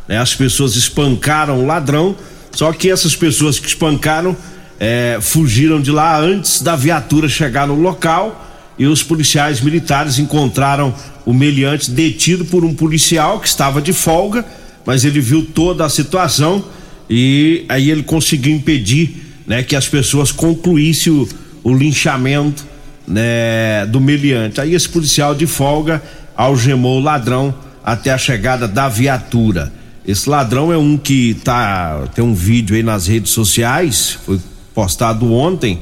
Né? 0.08 0.18
As 0.18 0.34
pessoas 0.34 0.76
espancaram 0.76 1.60
o 1.62 1.66
ladrão, 1.66 2.16
só 2.52 2.74
que 2.74 2.90
essas 2.90 3.16
pessoas 3.16 3.60
que 3.60 3.68
espancaram 3.68 4.36
é, 4.80 5.20
fugiram 5.22 5.80
de 5.80 5.92
lá 5.92 6.20
antes 6.20 6.62
da 6.62 6.76
viatura 6.76 7.30
chegar 7.30 7.68
no 7.68 7.76
local 7.76 8.44
e 8.78 8.86
os 8.86 9.04
policiais 9.04 9.62
militares 9.62 10.20
encontraram 10.20 10.94
o 11.26 11.34
meliante 11.34 11.92
detido 11.92 12.46
por 12.46 12.66
um 12.66 12.74
policial 12.74 13.40
que 13.40 13.48
estava 13.48 13.82
de 13.82 13.94
folga, 13.94 14.46
mas 14.86 15.06
ele 15.06 15.22
viu 15.22 15.46
toda 15.46 15.86
a 15.86 15.90
situação 15.90 16.64
e 17.10 17.66
aí 17.70 17.90
ele 17.90 18.04
conseguiu 18.04 18.54
impedir 18.54 19.24
né, 19.46 19.64
que 19.64 19.76
as 19.76 19.88
pessoas 19.88 20.32
concluíssem 20.32 21.14
o, 21.14 21.28
o 21.64 21.74
linchamento 21.74 22.66
né, 23.08 23.86
do 23.86 24.00
meliante. 24.00 24.60
Aí 24.60 24.74
esse 24.74 24.90
policial 24.90 25.36
de 25.36 25.46
folga 25.46 26.02
algemou 26.36 27.00
o 27.00 27.04
ladrão 27.04 27.54
até 27.84 28.12
a 28.12 28.18
chegada 28.18 28.68
da 28.68 28.88
viatura. 28.88 29.72
Esse 30.06 30.30
ladrão 30.30 30.72
é 30.72 30.78
um 30.78 30.98
que 30.98 31.34
tá 31.36 32.08
tem 32.14 32.24
um 32.24 32.34
vídeo 32.34 32.76
aí 32.76 32.84
nas 32.84 33.08
redes 33.08 33.32
sociais, 33.32 34.18
foi 34.26 34.40
postado 34.74 35.32
ontem, 35.32 35.80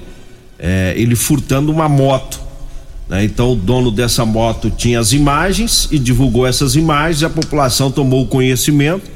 é, 0.60 0.94
ele 0.96 1.16
furtando 1.16 1.72
uma 1.72 1.90
moto. 1.90 2.40
Né? 3.12 3.26
Então 3.26 3.52
o 3.52 3.56
dono 3.58 3.92
dessa 3.92 4.26
moto 4.26 4.72
tinha 4.72 4.98
as 4.98 5.12
imagens 5.12 5.90
e 5.92 6.00
divulgou 6.00 6.48
essas 6.48 6.78
imagens, 6.78 7.24
a 7.24 7.30
população 7.30 7.92
tomou 7.92 8.26
conhecimento 8.26 9.12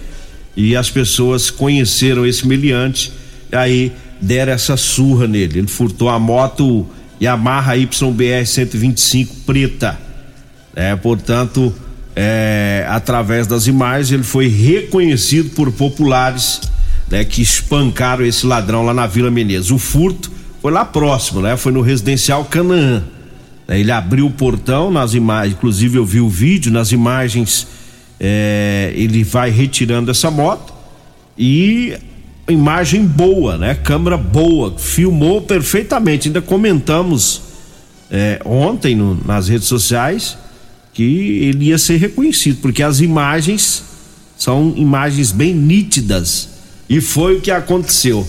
e 0.53 0.75
as 0.75 0.89
pessoas 0.89 1.49
conheceram 1.49 2.25
esse 2.25 2.45
meliante, 2.45 3.13
e 3.49 3.55
aí 3.55 3.91
deram 4.19 4.51
essa 4.51 4.75
surra 4.75 5.27
nele. 5.27 5.59
Ele 5.59 5.67
furtou 5.67 6.09
a 6.09 6.19
moto 6.19 6.85
Yamaha 7.21 7.77
YBR 7.77 8.45
125 8.45 9.35
preta. 9.45 9.97
É, 10.75 10.93
portanto, 10.95 11.73
é, 12.13 12.85
através 12.89 13.47
das 13.47 13.65
imagens, 13.67 14.11
ele 14.11 14.23
foi 14.23 14.47
reconhecido 14.47 15.51
por 15.51 15.71
populares 15.71 16.59
né, 17.09 17.23
que 17.23 17.41
espancaram 17.41 18.25
esse 18.25 18.45
ladrão 18.45 18.83
lá 18.83 18.93
na 18.93 19.07
Vila 19.07 19.31
Menezes. 19.31 19.71
O 19.71 19.77
furto 19.77 20.31
foi 20.61 20.71
lá 20.71 20.83
próximo, 20.83 21.41
né? 21.41 21.55
Foi 21.55 21.71
no 21.71 21.81
residencial 21.81 22.43
Canaã. 22.43 23.03
Ele 23.67 23.91
abriu 23.91 24.27
o 24.27 24.31
portão 24.31 24.91
nas 24.91 25.13
imagens, 25.13 25.55
inclusive 25.55 25.97
eu 25.97 26.05
vi 26.05 26.19
o 26.19 26.29
vídeo, 26.29 26.71
nas 26.71 26.91
imagens 26.91 27.67
é, 28.19 28.93
ele 28.95 29.23
vai 29.23 29.49
retirando 29.49 30.11
essa 30.11 30.29
moto 30.29 30.73
e 31.37 31.97
imagem 32.47 33.05
boa, 33.05 33.57
né? 33.57 33.75
Câmera 33.75 34.17
boa, 34.17 34.77
filmou 34.77 35.41
perfeitamente. 35.41 36.27
Ainda 36.27 36.41
comentamos 36.41 37.41
é, 38.11 38.39
ontem 38.45 38.95
no, 38.95 39.19
nas 39.25 39.47
redes 39.47 39.67
sociais 39.67 40.37
que 40.93 41.03
ele 41.03 41.65
ia 41.65 41.77
ser 41.77 41.97
reconhecido, 41.97 42.61
porque 42.61 42.81
as 42.81 43.01
imagens 43.01 43.83
são 44.37 44.73
imagens 44.77 45.31
bem 45.31 45.53
nítidas. 45.53 46.49
E 46.87 47.01
foi 47.01 47.37
o 47.37 47.41
que 47.41 47.51
aconteceu. 47.51 48.25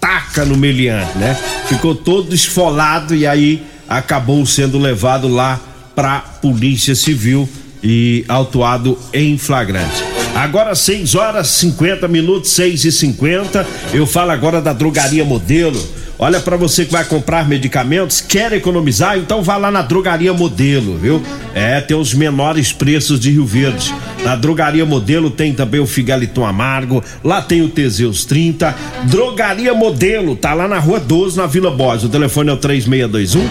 Taca 0.00 0.44
no 0.44 0.56
meliante, 0.56 1.18
né? 1.18 1.34
Ficou 1.68 1.94
todo 1.94 2.34
esfolado 2.34 3.14
e 3.14 3.26
aí 3.26 3.62
acabou 3.88 4.44
sendo 4.46 4.78
levado 4.78 5.28
lá 5.28 5.60
pra 5.94 6.20
Polícia 6.20 6.94
Civil 6.94 7.48
e 7.82 8.24
autuado 8.28 8.98
em 9.12 9.38
flagrante. 9.38 10.04
Agora 10.34 10.74
6 10.74 11.14
horas 11.14 11.48
50 11.48 12.06
minutos, 12.08 12.50
6 12.50 12.84
e 12.84 12.92
50 12.92 13.66
Eu 13.94 14.06
falo 14.06 14.32
agora 14.32 14.60
da 14.60 14.72
drogaria 14.72 15.24
modelo 15.24 15.82
Olha 16.18 16.40
para 16.40 16.56
você 16.56 16.86
que 16.86 16.92
vai 16.92 17.04
comprar 17.04 17.46
medicamentos, 17.46 18.22
quer 18.22 18.50
economizar? 18.54 19.18
Então 19.18 19.42
vá 19.42 19.58
lá 19.58 19.70
na 19.70 19.82
Drogaria 19.82 20.32
Modelo, 20.32 20.96
viu? 20.96 21.22
É, 21.54 21.78
tem 21.82 21.94
os 21.94 22.14
menores 22.14 22.72
preços 22.72 23.20
de 23.20 23.30
Rio 23.30 23.44
Verde. 23.44 23.94
Na 24.24 24.34
Drogaria 24.34 24.86
Modelo 24.86 25.30
tem 25.30 25.52
também 25.52 25.78
o 25.78 25.86
Figaliton 25.86 26.46
Amargo, 26.46 27.04
lá 27.22 27.42
tem 27.42 27.60
o 27.60 27.68
Teseus 27.68 28.24
30. 28.24 28.74
Drogaria 29.04 29.74
Modelo, 29.74 30.34
tá 30.34 30.54
lá 30.54 30.66
na 30.66 30.78
Rua 30.78 30.98
12, 30.98 31.36
na 31.36 31.46
Vila 31.46 31.70
Borges. 31.70 32.04
O 32.04 32.08
telefone 32.08 32.48
é 32.48 32.52
o 32.54 32.56
3621 32.56 33.42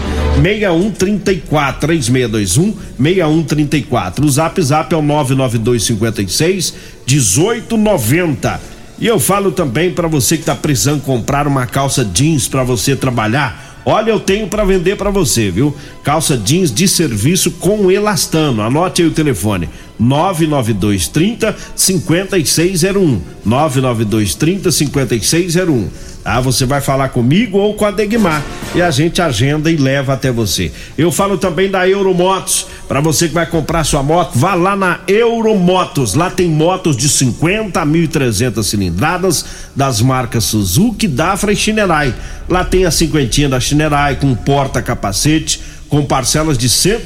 6134 0.41 1.79
3621 1.81 2.73
6134. 2.99 4.25
O 4.25 4.29
Zap 4.29 4.59
Zap 4.63 4.91
é 4.91 4.97
o 4.97 5.03
99256 5.03 6.73
1890. 7.07 8.74
E 8.97 9.07
eu 9.07 9.19
falo 9.19 9.51
também 9.51 9.91
para 9.91 10.07
você 10.07 10.35
que 10.37 10.43
está 10.43 10.55
precisando 10.55 11.01
comprar 11.01 11.47
uma 11.47 11.65
calça 11.65 12.03
jeans 12.05 12.47
para 12.47 12.63
você 12.63 12.95
trabalhar. 12.95 13.81
Olha, 13.85 14.09
eu 14.09 14.19
tenho 14.19 14.47
para 14.47 14.63
vender 14.63 14.95
para 14.95 15.11
você, 15.11 15.51
viu? 15.51 15.75
Calça 16.03 16.35
jeans 16.35 16.73
de 16.73 16.87
serviço 16.87 17.51
com 17.51 17.91
elastano. 17.91 18.63
Anote 18.63 19.01
aí 19.01 19.07
o 19.07 19.11
telefone: 19.11 19.69
99230 19.99 21.55
5601. 21.75 23.21
99230 23.45 24.71
5601 24.71 25.89
ah, 26.27 26.41
você 26.41 26.65
vai 26.65 26.81
falar 26.81 27.09
comigo 27.09 27.59
ou 27.59 27.75
com 27.75 27.85
a 27.85 27.91
Degmar 27.91 28.43
e 28.73 28.81
a 28.81 28.89
gente 28.89 29.21
agenda 29.21 29.69
e 29.69 29.77
leva 29.77 30.13
até 30.13 30.31
você. 30.31 30.71
Eu 30.97 31.11
falo 31.11 31.37
também 31.37 31.69
da 31.69 31.87
Euromotos. 31.87 32.65
Para 32.87 32.99
você 32.99 33.27
que 33.27 33.33
vai 33.35 33.45
comprar 33.45 33.83
sua 33.83 34.01
moto, 34.01 34.31
vá 34.33 34.55
lá 34.55 34.75
na 34.75 35.01
Euromotos. 35.07 36.15
Lá 36.15 36.31
tem 36.31 36.49
motos 36.49 36.97
de 36.97 37.07
50 37.07 37.79
a 37.79 37.85
1.300 37.85 38.63
cilindradas 38.63 39.45
das 39.75 40.01
marcas 40.01 40.45
Suzuki, 40.45 41.07
Dafra 41.07 41.53
e 41.53 41.55
Shinerai. 41.55 42.15
Lá 42.49 42.65
tem 42.65 42.85
a 42.85 42.91
cinquentinha 42.91 43.47
da 43.47 43.59
Shinerai 43.59 44.15
com 44.15 44.33
porta-capacete 44.33 45.61
com 45.95 46.03
parcelas 46.03 46.57
de 46.57 46.67
R$ 46.67 46.99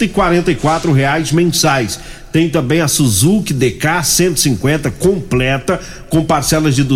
reais 0.95 1.31
mensais. 1.31 1.99
Tem 2.31 2.49
também 2.49 2.81
a 2.81 2.87
Suzuki 2.87 3.53
DK 3.53 4.03
150 4.03 4.89
completa 4.89 5.79
com 6.09 6.25
parcelas 6.25 6.75
de 6.75 6.81
R$ 6.81 6.87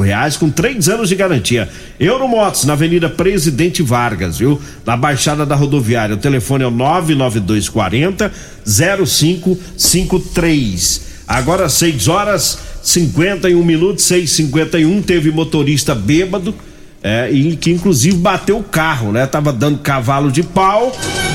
reais 0.00 0.36
com 0.36 0.48
três 0.48 0.88
anos 0.88 1.08
de 1.08 1.16
garantia. 1.16 1.68
Euromotos 1.98 2.64
na 2.64 2.74
Avenida 2.74 3.08
Presidente 3.08 3.82
Vargas, 3.82 4.38
viu? 4.38 4.60
Na 4.86 4.96
Baixada 4.96 5.44
da 5.44 5.56
Rodoviária. 5.56 6.14
O 6.14 6.18
telefone 6.18 6.62
é 6.62 6.68
o 6.68 6.70
99240 6.70 8.30
0553. 8.64 11.00
Agora 11.26 11.68
6 11.68 12.06
horas 12.06 12.56
51 12.84 13.64
minutos, 13.64 14.04
6:51 14.04 15.02
teve 15.02 15.32
motorista 15.32 15.92
bêbado 15.92 16.54
é, 17.02 17.30
e 17.30 17.56
que 17.56 17.70
inclusive 17.70 18.16
bateu 18.16 18.58
o 18.58 18.62
carro, 18.62 19.10
né? 19.10 19.26
Tava 19.26 19.52
dando 19.52 19.78
cavalo 19.78 20.30
de 20.30 20.42
pau 20.42 20.92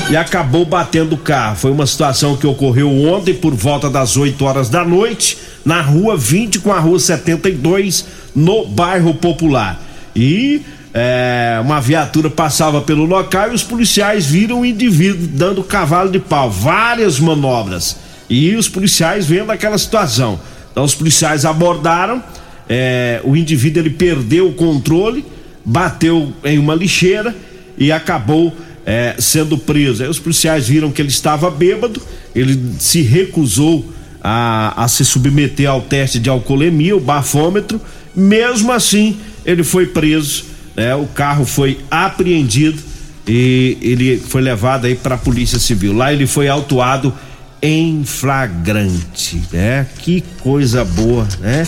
e 0.08 0.16
acabou 0.16 0.64
batendo 0.64 1.14
o 1.14 1.18
carro. 1.18 1.56
Foi 1.56 1.70
uma 1.72 1.86
situação 1.86 2.36
que 2.36 2.46
ocorreu 2.46 2.90
ontem 3.04 3.34
por 3.34 3.52
volta 3.52 3.90
das 3.90 4.16
8 4.16 4.44
horas 4.44 4.68
da 4.68 4.84
noite, 4.84 5.36
na 5.64 5.80
rua 5.80 6.16
20 6.16 6.60
com 6.60 6.72
a 6.72 6.78
rua 6.78 7.00
72, 7.00 8.06
no 8.34 8.64
bairro 8.66 9.14
Popular. 9.14 9.82
E 10.14 10.62
é, 10.94 11.58
uma 11.60 11.80
viatura 11.80 12.30
passava 12.30 12.80
pelo 12.80 13.04
local 13.04 13.50
e 13.50 13.54
os 13.54 13.64
policiais 13.64 14.24
viram 14.24 14.60
o 14.60 14.66
indivíduo 14.66 15.26
dando 15.26 15.64
cavalo 15.64 16.10
de 16.10 16.20
pau, 16.20 16.48
várias 16.48 17.18
manobras. 17.18 17.96
E 18.30 18.54
os 18.54 18.68
policiais 18.68 19.26
vendo 19.26 19.50
aquela 19.50 19.78
situação. 19.78 20.38
Então 20.70 20.84
os 20.84 20.94
policiais 20.94 21.44
abordaram, 21.44 22.22
é, 22.68 23.20
o 23.24 23.36
indivíduo 23.36 23.82
ele 23.82 23.90
perdeu 23.90 24.48
o 24.48 24.52
controle 24.52 25.24
bateu 25.66 26.32
em 26.44 26.58
uma 26.58 26.76
lixeira 26.76 27.34
e 27.76 27.90
acabou 27.90 28.56
é, 28.86 29.16
sendo 29.18 29.58
preso. 29.58 30.04
Aí 30.04 30.08
os 30.08 30.20
policiais 30.20 30.68
viram 30.68 30.92
que 30.92 31.02
ele 31.02 31.08
estava 31.08 31.50
bêbado, 31.50 32.00
ele 32.32 32.74
se 32.78 33.02
recusou 33.02 33.92
a, 34.22 34.84
a 34.84 34.86
se 34.86 35.04
submeter 35.04 35.68
ao 35.68 35.82
teste 35.82 36.20
de 36.20 36.30
alcoolemia, 36.30 36.96
o 36.96 37.00
bafômetro. 37.00 37.80
Mesmo 38.14 38.72
assim, 38.72 39.18
ele 39.44 39.64
foi 39.64 39.86
preso, 39.86 40.44
né? 40.76 40.94
o 40.94 41.06
carro 41.06 41.44
foi 41.44 41.80
apreendido 41.90 42.80
e 43.26 43.76
ele 43.82 44.18
foi 44.18 44.40
levado 44.40 44.86
aí 44.86 44.94
para 44.94 45.16
a 45.16 45.18
Polícia 45.18 45.58
Civil. 45.58 45.92
Lá 45.92 46.12
ele 46.12 46.26
foi 46.26 46.46
autuado 46.48 47.12
em 47.60 48.04
flagrante, 48.04 49.42
né? 49.52 49.86
Que 49.98 50.22
coisa 50.40 50.84
boa, 50.84 51.26
né? 51.40 51.66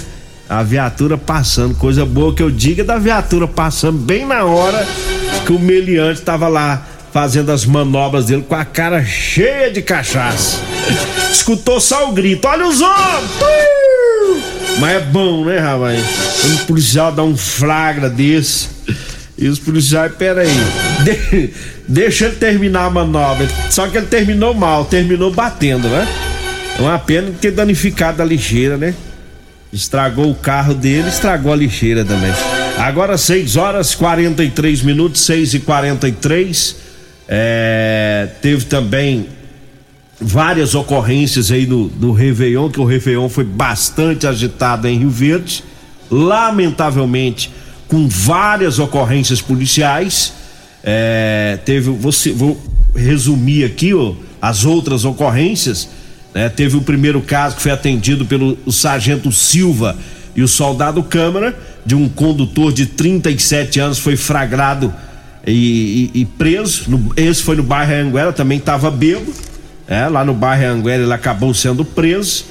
A 0.48 0.62
viatura 0.62 1.18
passando. 1.18 1.74
Coisa 1.74 2.06
boa 2.06 2.34
que 2.34 2.42
eu 2.42 2.50
diga 2.50 2.82
da 2.82 2.98
viatura 2.98 3.46
passando 3.46 3.98
bem 3.98 4.24
na 4.24 4.44
hora 4.44 4.86
que 5.46 5.52
o 5.52 5.58
meliante 5.58 6.20
estava 6.20 6.48
lá 6.48 6.86
fazendo 7.12 7.50
as 7.50 7.64
manobras 7.64 8.26
dele 8.26 8.44
com 8.48 8.54
a 8.54 8.64
cara 8.64 9.04
cheia 9.04 9.70
de 9.70 9.82
cachaça. 9.82 10.58
Escutou 11.30 11.80
só 11.80 12.08
o 12.08 12.12
grito: 12.12 12.46
Olha 12.46 12.66
os 12.66 12.80
homens! 12.80 13.28
Mas 14.78 14.96
é 14.96 15.00
bom, 15.00 15.44
né, 15.44 15.58
rapaz? 15.58 16.00
Um 16.44 16.56
policial 16.66 17.10
dá 17.12 17.22
um 17.22 17.36
flagra 17.36 18.08
desse. 18.08 18.68
E 19.36 19.48
os 19.48 19.58
policiais, 19.58 20.12
peraí, 20.16 20.48
de, 21.04 21.50
deixa 21.86 22.26
ele 22.26 22.36
terminar 22.36 22.86
a 22.86 22.90
manobra. 22.90 23.46
Só 23.70 23.86
que 23.88 23.96
ele 23.96 24.06
terminou 24.06 24.54
mal, 24.54 24.84
terminou 24.84 25.32
batendo, 25.32 25.88
né? 25.88 26.08
É 26.78 26.82
uma 26.82 26.98
pena 26.98 27.32
ter 27.40 27.52
danificado 27.52 28.22
a 28.22 28.24
lixeira, 28.24 28.76
né? 28.76 28.94
Estragou 29.72 30.30
o 30.30 30.34
carro 30.34 30.74
dele, 30.74 31.08
estragou 31.08 31.52
a 31.52 31.56
lixeira 31.56 32.04
também. 32.04 32.32
Agora 32.78 33.18
6 33.18 33.56
horas 33.56 33.94
43 33.94 34.82
minutos, 34.82 35.20
6 35.22 35.54
e 35.54 35.60
43 35.60 36.76
é, 37.28 38.28
Teve 38.40 38.64
também 38.64 39.28
várias 40.18 40.74
ocorrências 40.74 41.52
aí 41.52 41.66
no, 41.66 41.88
no 41.88 42.12
Réveillon, 42.12 42.70
que 42.70 42.80
o 42.80 42.84
Réveillon 42.84 43.28
foi 43.28 43.44
bastante 43.44 44.26
agitado 44.26 44.88
em 44.88 44.98
Rio 44.98 45.10
Verde. 45.10 45.62
Lamentavelmente, 46.10 47.50
com 47.86 48.08
várias 48.08 48.78
ocorrências 48.78 49.42
policiais. 49.42 50.32
É, 50.82 51.58
teve, 51.64 51.90
você, 51.90 52.32
vou 52.32 52.60
resumir 52.96 53.64
aqui 53.64 53.92
ó, 53.92 54.14
as 54.40 54.64
outras 54.64 55.04
ocorrências. 55.04 55.88
Né? 56.38 56.48
Teve 56.48 56.76
o 56.76 56.82
primeiro 56.82 57.20
caso 57.20 57.56
que 57.56 57.62
foi 57.62 57.72
atendido 57.72 58.24
pelo 58.24 58.56
sargento 58.70 59.32
Silva 59.32 59.96
e 60.36 60.40
o 60.40 60.46
soldado 60.46 61.02
Câmara, 61.02 61.58
de 61.84 61.96
um 61.96 62.08
condutor 62.08 62.72
de 62.72 62.86
37 62.86 63.80
anos, 63.80 63.98
foi 63.98 64.16
flagrado 64.16 64.94
e, 65.44 66.12
e, 66.14 66.20
e 66.20 66.24
preso. 66.24 66.84
No, 66.86 67.12
esse 67.16 67.42
foi 67.42 67.56
no 67.56 67.64
bairro 67.64 67.92
Anguera, 67.92 68.32
também 68.32 68.58
estava 68.58 68.88
bêbado. 68.88 69.34
É, 69.88 70.06
lá 70.06 70.24
no 70.24 70.32
bairro 70.32 70.74
Anguera 70.74 71.02
ele 71.02 71.12
acabou 71.12 71.52
sendo 71.52 71.84
preso. 71.84 72.44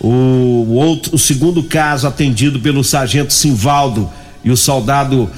O, 0.00 0.08
o, 0.08 0.74
outro, 0.76 1.14
o 1.14 1.18
segundo 1.18 1.62
caso 1.62 2.06
atendido 2.06 2.58
pelo 2.60 2.82
sargento 2.82 3.34
Simvaldo 3.34 4.10
e 4.42 4.50
o 4.50 4.56
soldado 4.56 5.30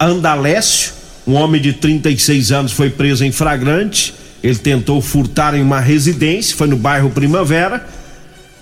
Andalécio, 0.00 0.94
um 1.26 1.34
homem 1.34 1.60
de 1.60 1.74
36 1.74 2.52
anos, 2.52 2.72
foi 2.72 2.88
preso 2.88 3.22
em 3.22 3.30
flagrante. 3.30 4.14
Ele 4.44 4.56
tentou 4.56 5.00
furtar 5.00 5.54
em 5.54 5.62
uma 5.62 5.80
residência, 5.80 6.54
foi 6.54 6.66
no 6.66 6.76
bairro 6.76 7.08
Primavera. 7.08 7.88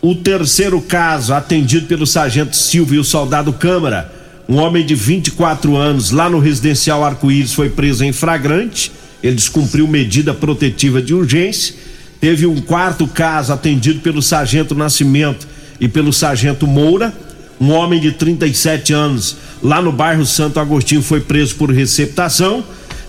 O 0.01 0.15
terceiro 0.15 0.81
caso, 0.81 1.35
atendido 1.35 1.89
pelo 1.89 2.07
sargento 2.07 2.57
Silvio 2.57 2.95
e 2.95 2.99
o 3.01 3.05
soldado 3.05 3.53
Câmara, 3.53 4.13
um 4.49 4.59
homem 4.59 4.87
de 4.87 4.95
24 4.95 5.75
anos, 5.77 6.13
lá 6.13 6.31
no 6.31 6.39
residencial 6.39 7.05
Arco-Íris, 7.05 7.53
foi 7.53 7.69
preso 7.69 8.05
em 8.05 8.13
flagrante. 8.13 8.93
Ele 9.25 9.35
descumpriu 9.35 9.89
medida 9.89 10.33
protetiva 10.33 11.03
de 11.03 11.15
urgência. 11.15 11.75
Teve 12.21 12.47
um 12.47 12.61
quarto 12.61 13.09
caso 13.09 13.53
atendido 13.53 13.99
pelo 14.03 14.23
sargento 14.23 14.77
Nascimento 14.77 15.49
e 15.81 15.89
pelo 15.89 16.13
sargento 16.13 16.65
Moura. 16.65 17.13
Um 17.61 17.73
homem 17.73 18.01
de 18.01 18.13
37 18.13 18.93
anos, 18.93 19.37
lá 19.61 19.83
no 19.83 19.91
bairro 19.91 20.25
Santo 20.25 20.61
Agostinho, 20.61 21.03
foi 21.03 21.21
preso 21.21 21.57
por 21.57 21.73
receptação. 21.73 22.65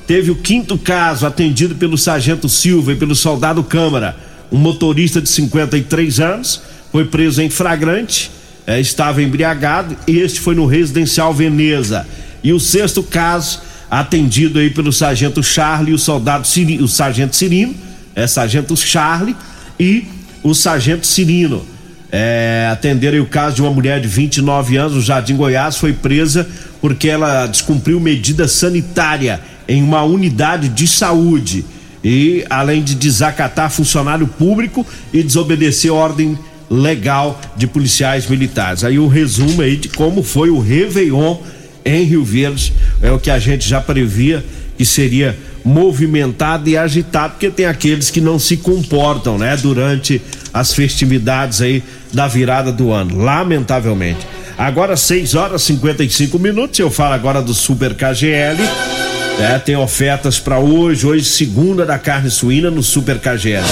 Teve 0.07 0.31
o 0.31 0.35
quinto 0.35 0.77
caso 0.77 1.25
atendido 1.25 1.75
pelo 1.75 1.97
sargento 1.97 2.49
Silva 2.49 2.93
e 2.93 2.95
pelo 2.95 3.15
soldado 3.15 3.63
Câmara. 3.63 4.15
Um 4.51 4.57
motorista 4.57 5.21
de 5.21 5.29
53 5.29 6.19
anos 6.19 6.61
foi 6.91 7.05
preso 7.05 7.41
em 7.41 7.49
flagrante, 7.49 8.29
eh, 8.67 8.79
estava 8.79 9.21
embriagado. 9.21 9.95
Este 10.05 10.39
foi 10.39 10.55
no 10.55 10.65
residencial 10.65 11.33
Veneza. 11.33 12.05
E 12.43 12.53
o 12.53 12.59
sexto 12.59 13.01
caso 13.01 13.61
atendido 13.89 14.59
aí 14.59 14.69
pelo 14.69 14.91
sargento 14.91 15.41
Charlie 15.43 15.91
e 15.91 15.95
o 15.95 15.99
soldado 15.99 16.47
Cirino, 16.47 16.83
o 16.83 16.87
sargento 16.87 17.35
Cirino, 17.35 17.75
é 18.15 18.27
sargento 18.27 18.75
Charlie 18.75 19.35
e 19.79 20.05
o 20.43 20.53
sargento 20.53 21.07
Cirino. 21.07 21.65
É, 22.11 22.69
atenderam 22.71 23.23
o 23.23 23.25
caso 23.25 23.55
de 23.55 23.61
uma 23.63 23.71
mulher 23.71 23.99
de 23.99 24.07
29 24.07 24.77
anos 24.77 24.93
no 24.93 25.01
Jardim 25.01 25.35
Goiás, 25.35 25.77
foi 25.77 25.93
presa 25.93 26.47
porque 26.79 27.07
ela 27.07 27.47
descumpriu 27.47 27.99
medida 27.99 28.47
sanitária 28.47 29.39
em 29.67 29.81
uma 29.81 30.03
unidade 30.03 30.69
de 30.69 30.87
saúde 30.87 31.65
e 32.03 32.45
além 32.49 32.83
de 32.83 32.95
desacatar 32.95 33.71
funcionário 33.71 34.27
público 34.27 34.85
e 35.13 35.23
desobedecer 35.23 35.91
ordem 35.91 36.37
legal 36.69 37.39
de 37.55 37.67
policiais 37.67 38.27
militares. 38.27 38.83
Aí 38.83 38.99
o 38.99 39.07
resumo 39.07 39.61
aí 39.61 39.77
de 39.77 39.89
como 39.89 40.23
foi 40.23 40.49
o 40.49 40.59
Réveillon 40.59 41.37
em 41.85 42.03
Rio 42.03 42.23
Verde, 42.23 42.73
é 43.01 43.11
o 43.11 43.19
que 43.19 43.29
a 43.29 43.39
gente 43.39 43.67
já 43.67 43.79
previa 43.79 44.43
que 44.77 44.85
seria 44.85 45.37
movimentado 45.63 46.69
e 46.69 46.77
agitado, 46.77 47.33
porque 47.33 47.49
tem 47.49 47.65
aqueles 47.65 48.09
que 48.09 48.19
não 48.19 48.39
se 48.39 48.57
comportam, 48.57 49.37
né, 49.37 49.55
durante 49.55 50.21
as 50.53 50.73
festividades 50.73 51.61
aí 51.61 51.83
da 52.11 52.27
virada 52.27 52.71
do 52.71 52.91
ano, 52.91 53.17
lamentavelmente. 53.17 54.25
Agora 54.57 54.95
6 54.95 55.35
horas 55.35 55.61
e 55.63 55.65
55 55.67 56.37
minutos, 56.37 56.79
eu 56.79 56.91
falo 56.91 57.13
agora 57.13 57.41
do 57.41 57.53
Super 57.53 57.93
KGL. 57.95 58.57
É, 59.39 59.57
tem 59.59 59.75
ofertas 59.75 60.39
para 60.39 60.59
hoje, 60.59 61.05
hoje 61.05 61.25
segunda 61.25 61.85
da 61.85 61.97
carne 61.97 62.29
suína 62.29 62.69
no 62.69 62.83
Super 62.83 63.19
KGL. 63.19 63.63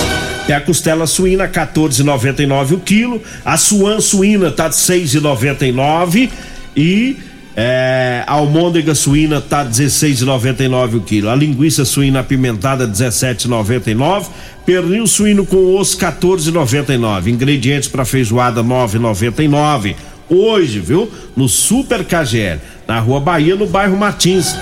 Tem 0.47 0.55
a 0.55 0.61
costela 0.61 1.05
suína 1.05 1.47
14,99 1.47 2.73
o 2.73 2.79
quilo, 2.79 3.21
a 3.45 3.57
suan 3.57 4.01
suína 4.01 4.51
tá 4.51 4.67
de 4.67 4.75
6,99 4.75 6.29
e 6.75 7.17
é, 7.55 8.23
a 8.25 8.33
almôndega 8.33 8.95
suína 8.95 9.41
tá 9.41 9.65
16,99 9.65 10.95
o 10.95 11.01
quilo. 11.01 11.29
A 11.29 11.35
linguiça 11.35 11.85
suína 11.85 12.21
apimentada 12.21 12.87
17,99. 12.87 14.27
Pernil 14.65 15.05
suíno 15.05 15.45
com 15.45 15.75
osso 15.75 15.97
14,99. 15.97 17.27
Ingredientes 17.27 17.89
para 17.89 18.05
feijoada 18.05 18.63
9,99. 18.63 19.95
Hoje, 20.29 20.79
viu? 20.79 21.11
No 21.35 21.49
Super 21.49 22.05
KGL, 22.05 22.59
na 22.87 22.99
Rua 22.99 23.19
Bahia, 23.19 23.55
no 23.55 23.67
bairro 23.67 23.97
Martins. 23.97 24.55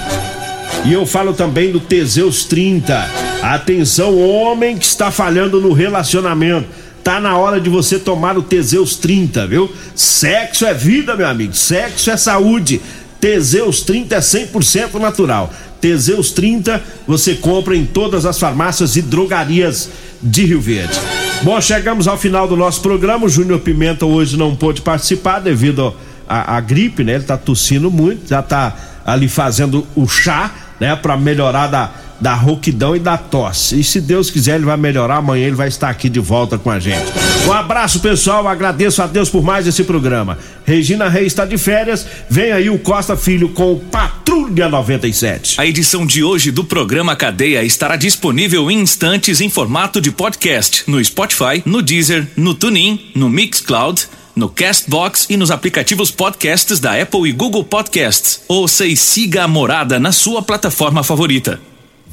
E 0.86 0.94
eu 0.94 1.06
falo 1.06 1.34
também 1.34 1.72
do 1.72 1.80
Teseus 1.80 2.46
30. 2.46 2.96
Atenção, 3.42 4.18
homem 4.18 4.78
que 4.78 4.86
está 4.86 5.12
falhando 5.12 5.60
no 5.60 5.74
relacionamento. 5.74 6.68
Tá 7.04 7.20
na 7.20 7.38
hora 7.38 7.60
de 7.60 7.70
você 7.70 7.98
tomar 8.00 8.38
o 8.38 8.42
Teseus 8.42 8.96
30, 8.96 9.48
viu? 9.48 9.72
Sexo 9.96 10.66
é 10.66 10.74
vida, 10.74 11.16
meu 11.16 11.28
amigo. 11.28 11.54
Sexo 11.54 12.10
é 12.12 12.18
saúde. 12.18 12.82
Teseus 13.20 13.82
30 13.82 14.16
é 14.16 14.20
100% 14.20 14.96
natural. 14.96 15.54
Teseus 15.82 16.32
30 16.32 16.82
você 17.08 17.36
compra 17.36 17.76
em 17.76 17.86
todas 17.86 18.26
as 18.26 18.40
farmácias 18.40 18.96
e 18.96 19.02
drogarias 19.02 19.90
de 20.22 20.46
Rio 20.46 20.62
Verde. 20.62 21.00
Bom, 21.42 21.60
chegamos 21.62 22.08
ao 22.08 22.18
final 22.18 22.48
do 22.48 22.58
nosso 22.58 22.82
programa. 22.82 23.26
O 23.26 23.30
Júnior 23.30 23.60
Pimenta 23.60 24.06
hoje 24.06 24.38
não 24.38 24.56
pôde 24.56 24.82
participar 24.82 25.40
devido 25.40 25.94
à 26.28 26.60
gripe, 26.60 27.04
né? 27.04 27.16
Ele 27.16 27.24
tá 27.24 27.38
tossindo 27.38 27.90
muito, 27.90 28.28
já 28.28 28.42
tá 28.42 28.76
ali 29.06 29.28
fazendo 29.28 29.88
o 29.96 30.08
chá, 30.08 30.52
né? 30.80 30.96
Para 30.96 31.18
melhorar 31.18 31.68
da 31.68 31.90
da 32.20 32.34
rouquidão 32.34 32.96
e 32.96 33.00
da 33.00 33.18
tosse. 33.18 33.80
E 33.80 33.84
se 33.84 34.02
Deus 34.02 34.30
quiser, 34.30 34.56
ele 34.56 34.66
vai 34.66 34.78
melhorar. 34.78 35.18
Amanhã 35.18 35.48
ele 35.48 35.56
vai 35.56 35.68
estar 35.68 35.90
aqui 35.90 36.10
de 36.10 36.20
volta 36.20 36.58
com 36.58 36.70
a 36.70 36.80
gente. 36.80 37.06
Um 37.48 37.52
abraço, 37.52 38.00
pessoal. 38.00 38.48
Agradeço 38.48 39.02
a 39.02 39.08
Deus 39.08 39.30
por 39.30 39.44
mais 39.44 39.68
esse 39.68 39.84
programa. 39.84 40.38
Regina 40.66 41.10
Reis 41.10 41.28
está 41.28 41.46
de 41.46 41.58
férias. 41.58 42.06
Vem 42.30 42.52
aí 42.52 42.70
o 42.70 42.78
Costa 42.78 43.16
Filho 43.16 43.50
com 43.50 43.74
o 43.74 43.80
Patrulha 43.80 44.70
97. 44.70 45.60
A 45.60 45.66
edição 45.66 46.06
de 46.06 46.24
hoje 46.24 46.52
do 46.52 46.64
programa 46.64 47.16
Cadeia 47.16 47.64
estará 47.64 47.96
disponível 47.96 48.70
em 48.70 48.80
instantes 48.80 49.42
em 49.42 49.50
formato 49.50 50.02
de 50.02 50.12
podcast 50.12 50.84
no 50.88 51.04
Spotify, 51.04 51.62
no 51.66 51.82
Deezer, 51.82 52.28
no 52.36 52.54
TuneIn, 52.54 53.12
no 53.16 53.30
Mixcloud 53.30 54.08
no 54.36 54.48
Castbox 54.48 55.28
e 55.30 55.36
nos 55.36 55.52
aplicativos 55.52 56.12
podcasts 56.12 56.80
da 56.80 57.00
Apple 57.00 57.28
e 57.28 57.34
Google 57.34 57.64
Podcasts. 57.64 58.42
Ouça 58.48 58.86
e 58.86 58.96
siga 58.96 59.44
a 59.44 59.48
morada 59.50 60.00
na 60.00 60.14
sua 60.14 60.42
plataforma 60.42 61.04
favorita. 61.04 61.60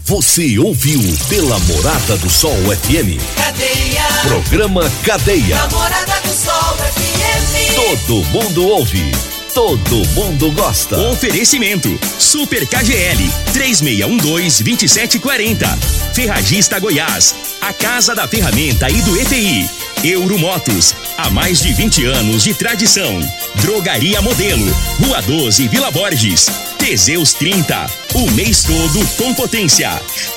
Você 0.07 0.57
ouviu 0.57 1.03
pela 1.29 1.59
Morada 1.59 2.17
do 2.19 2.31
Sol 2.31 2.55
FM. 2.55 3.19
Cadeia. 3.35 4.05
Programa 4.23 4.89
Cadeia. 5.03 5.57
Namorada 5.57 6.21
do 6.21 6.29
Sol 6.29 6.77
FM. 6.77 7.75
Todo 7.75 8.25
mundo 8.27 8.69
ouve. 8.69 9.11
Todo 9.53 10.07
mundo 10.11 10.53
gosta. 10.53 10.97
Oferecimento: 11.11 11.99
Super 12.21 12.65
KGL 12.69 13.29
3612-2740. 13.53 15.77
Ferragista 16.15 16.79
Goiás. 16.79 17.35
A 17.61 17.73
Casa 17.73 18.15
da 18.15 18.29
Ferramenta 18.29 18.89
e 18.89 19.03
do 19.03 19.21
ETI. 19.21 19.69
Euromotos. 20.05 20.95
Há 21.19 21.31
mais 21.31 21.61
de 21.61 21.73
20 21.73 22.05
anos 22.05 22.45
de 22.45 22.55
tradição. 22.55 23.19
Drogaria 23.57 24.23
Modelo. 24.23 24.73
Rua 25.01 25.21
12, 25.23 25.67
Vila 25.67 25.91
Borges. 25.91 26.47
Teseus 26.87 27.33
30. 27.33 27.85
O 28.15 28.31
mês 28.31 28.63
todo 28.63 29.05
com 29.17 29.35
potência. 29.35 29.91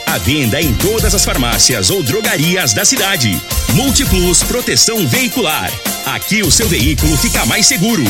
A 0.08 0.18
venda 0.18 0.60
em 0.60 0.74
todas 0.74 1.14
as 1.14 1.24
farmácias 1.24 1.92
ou 1.92 2.02
drogarias 2.02 2.74
da 2.74 2.84
cidade. 2.84 3.40
Multiplus 3.76 4.42
Proteção 4.42 5.08
Veicular. 5.08 5.72
Aqui 6.08 6.42
o 6.42 6.50
seu 6.50 6.68
veículo 6.68 7.16
fica 7.18 7.46
mais 7.46 7.68
seguro. 7.68 8.04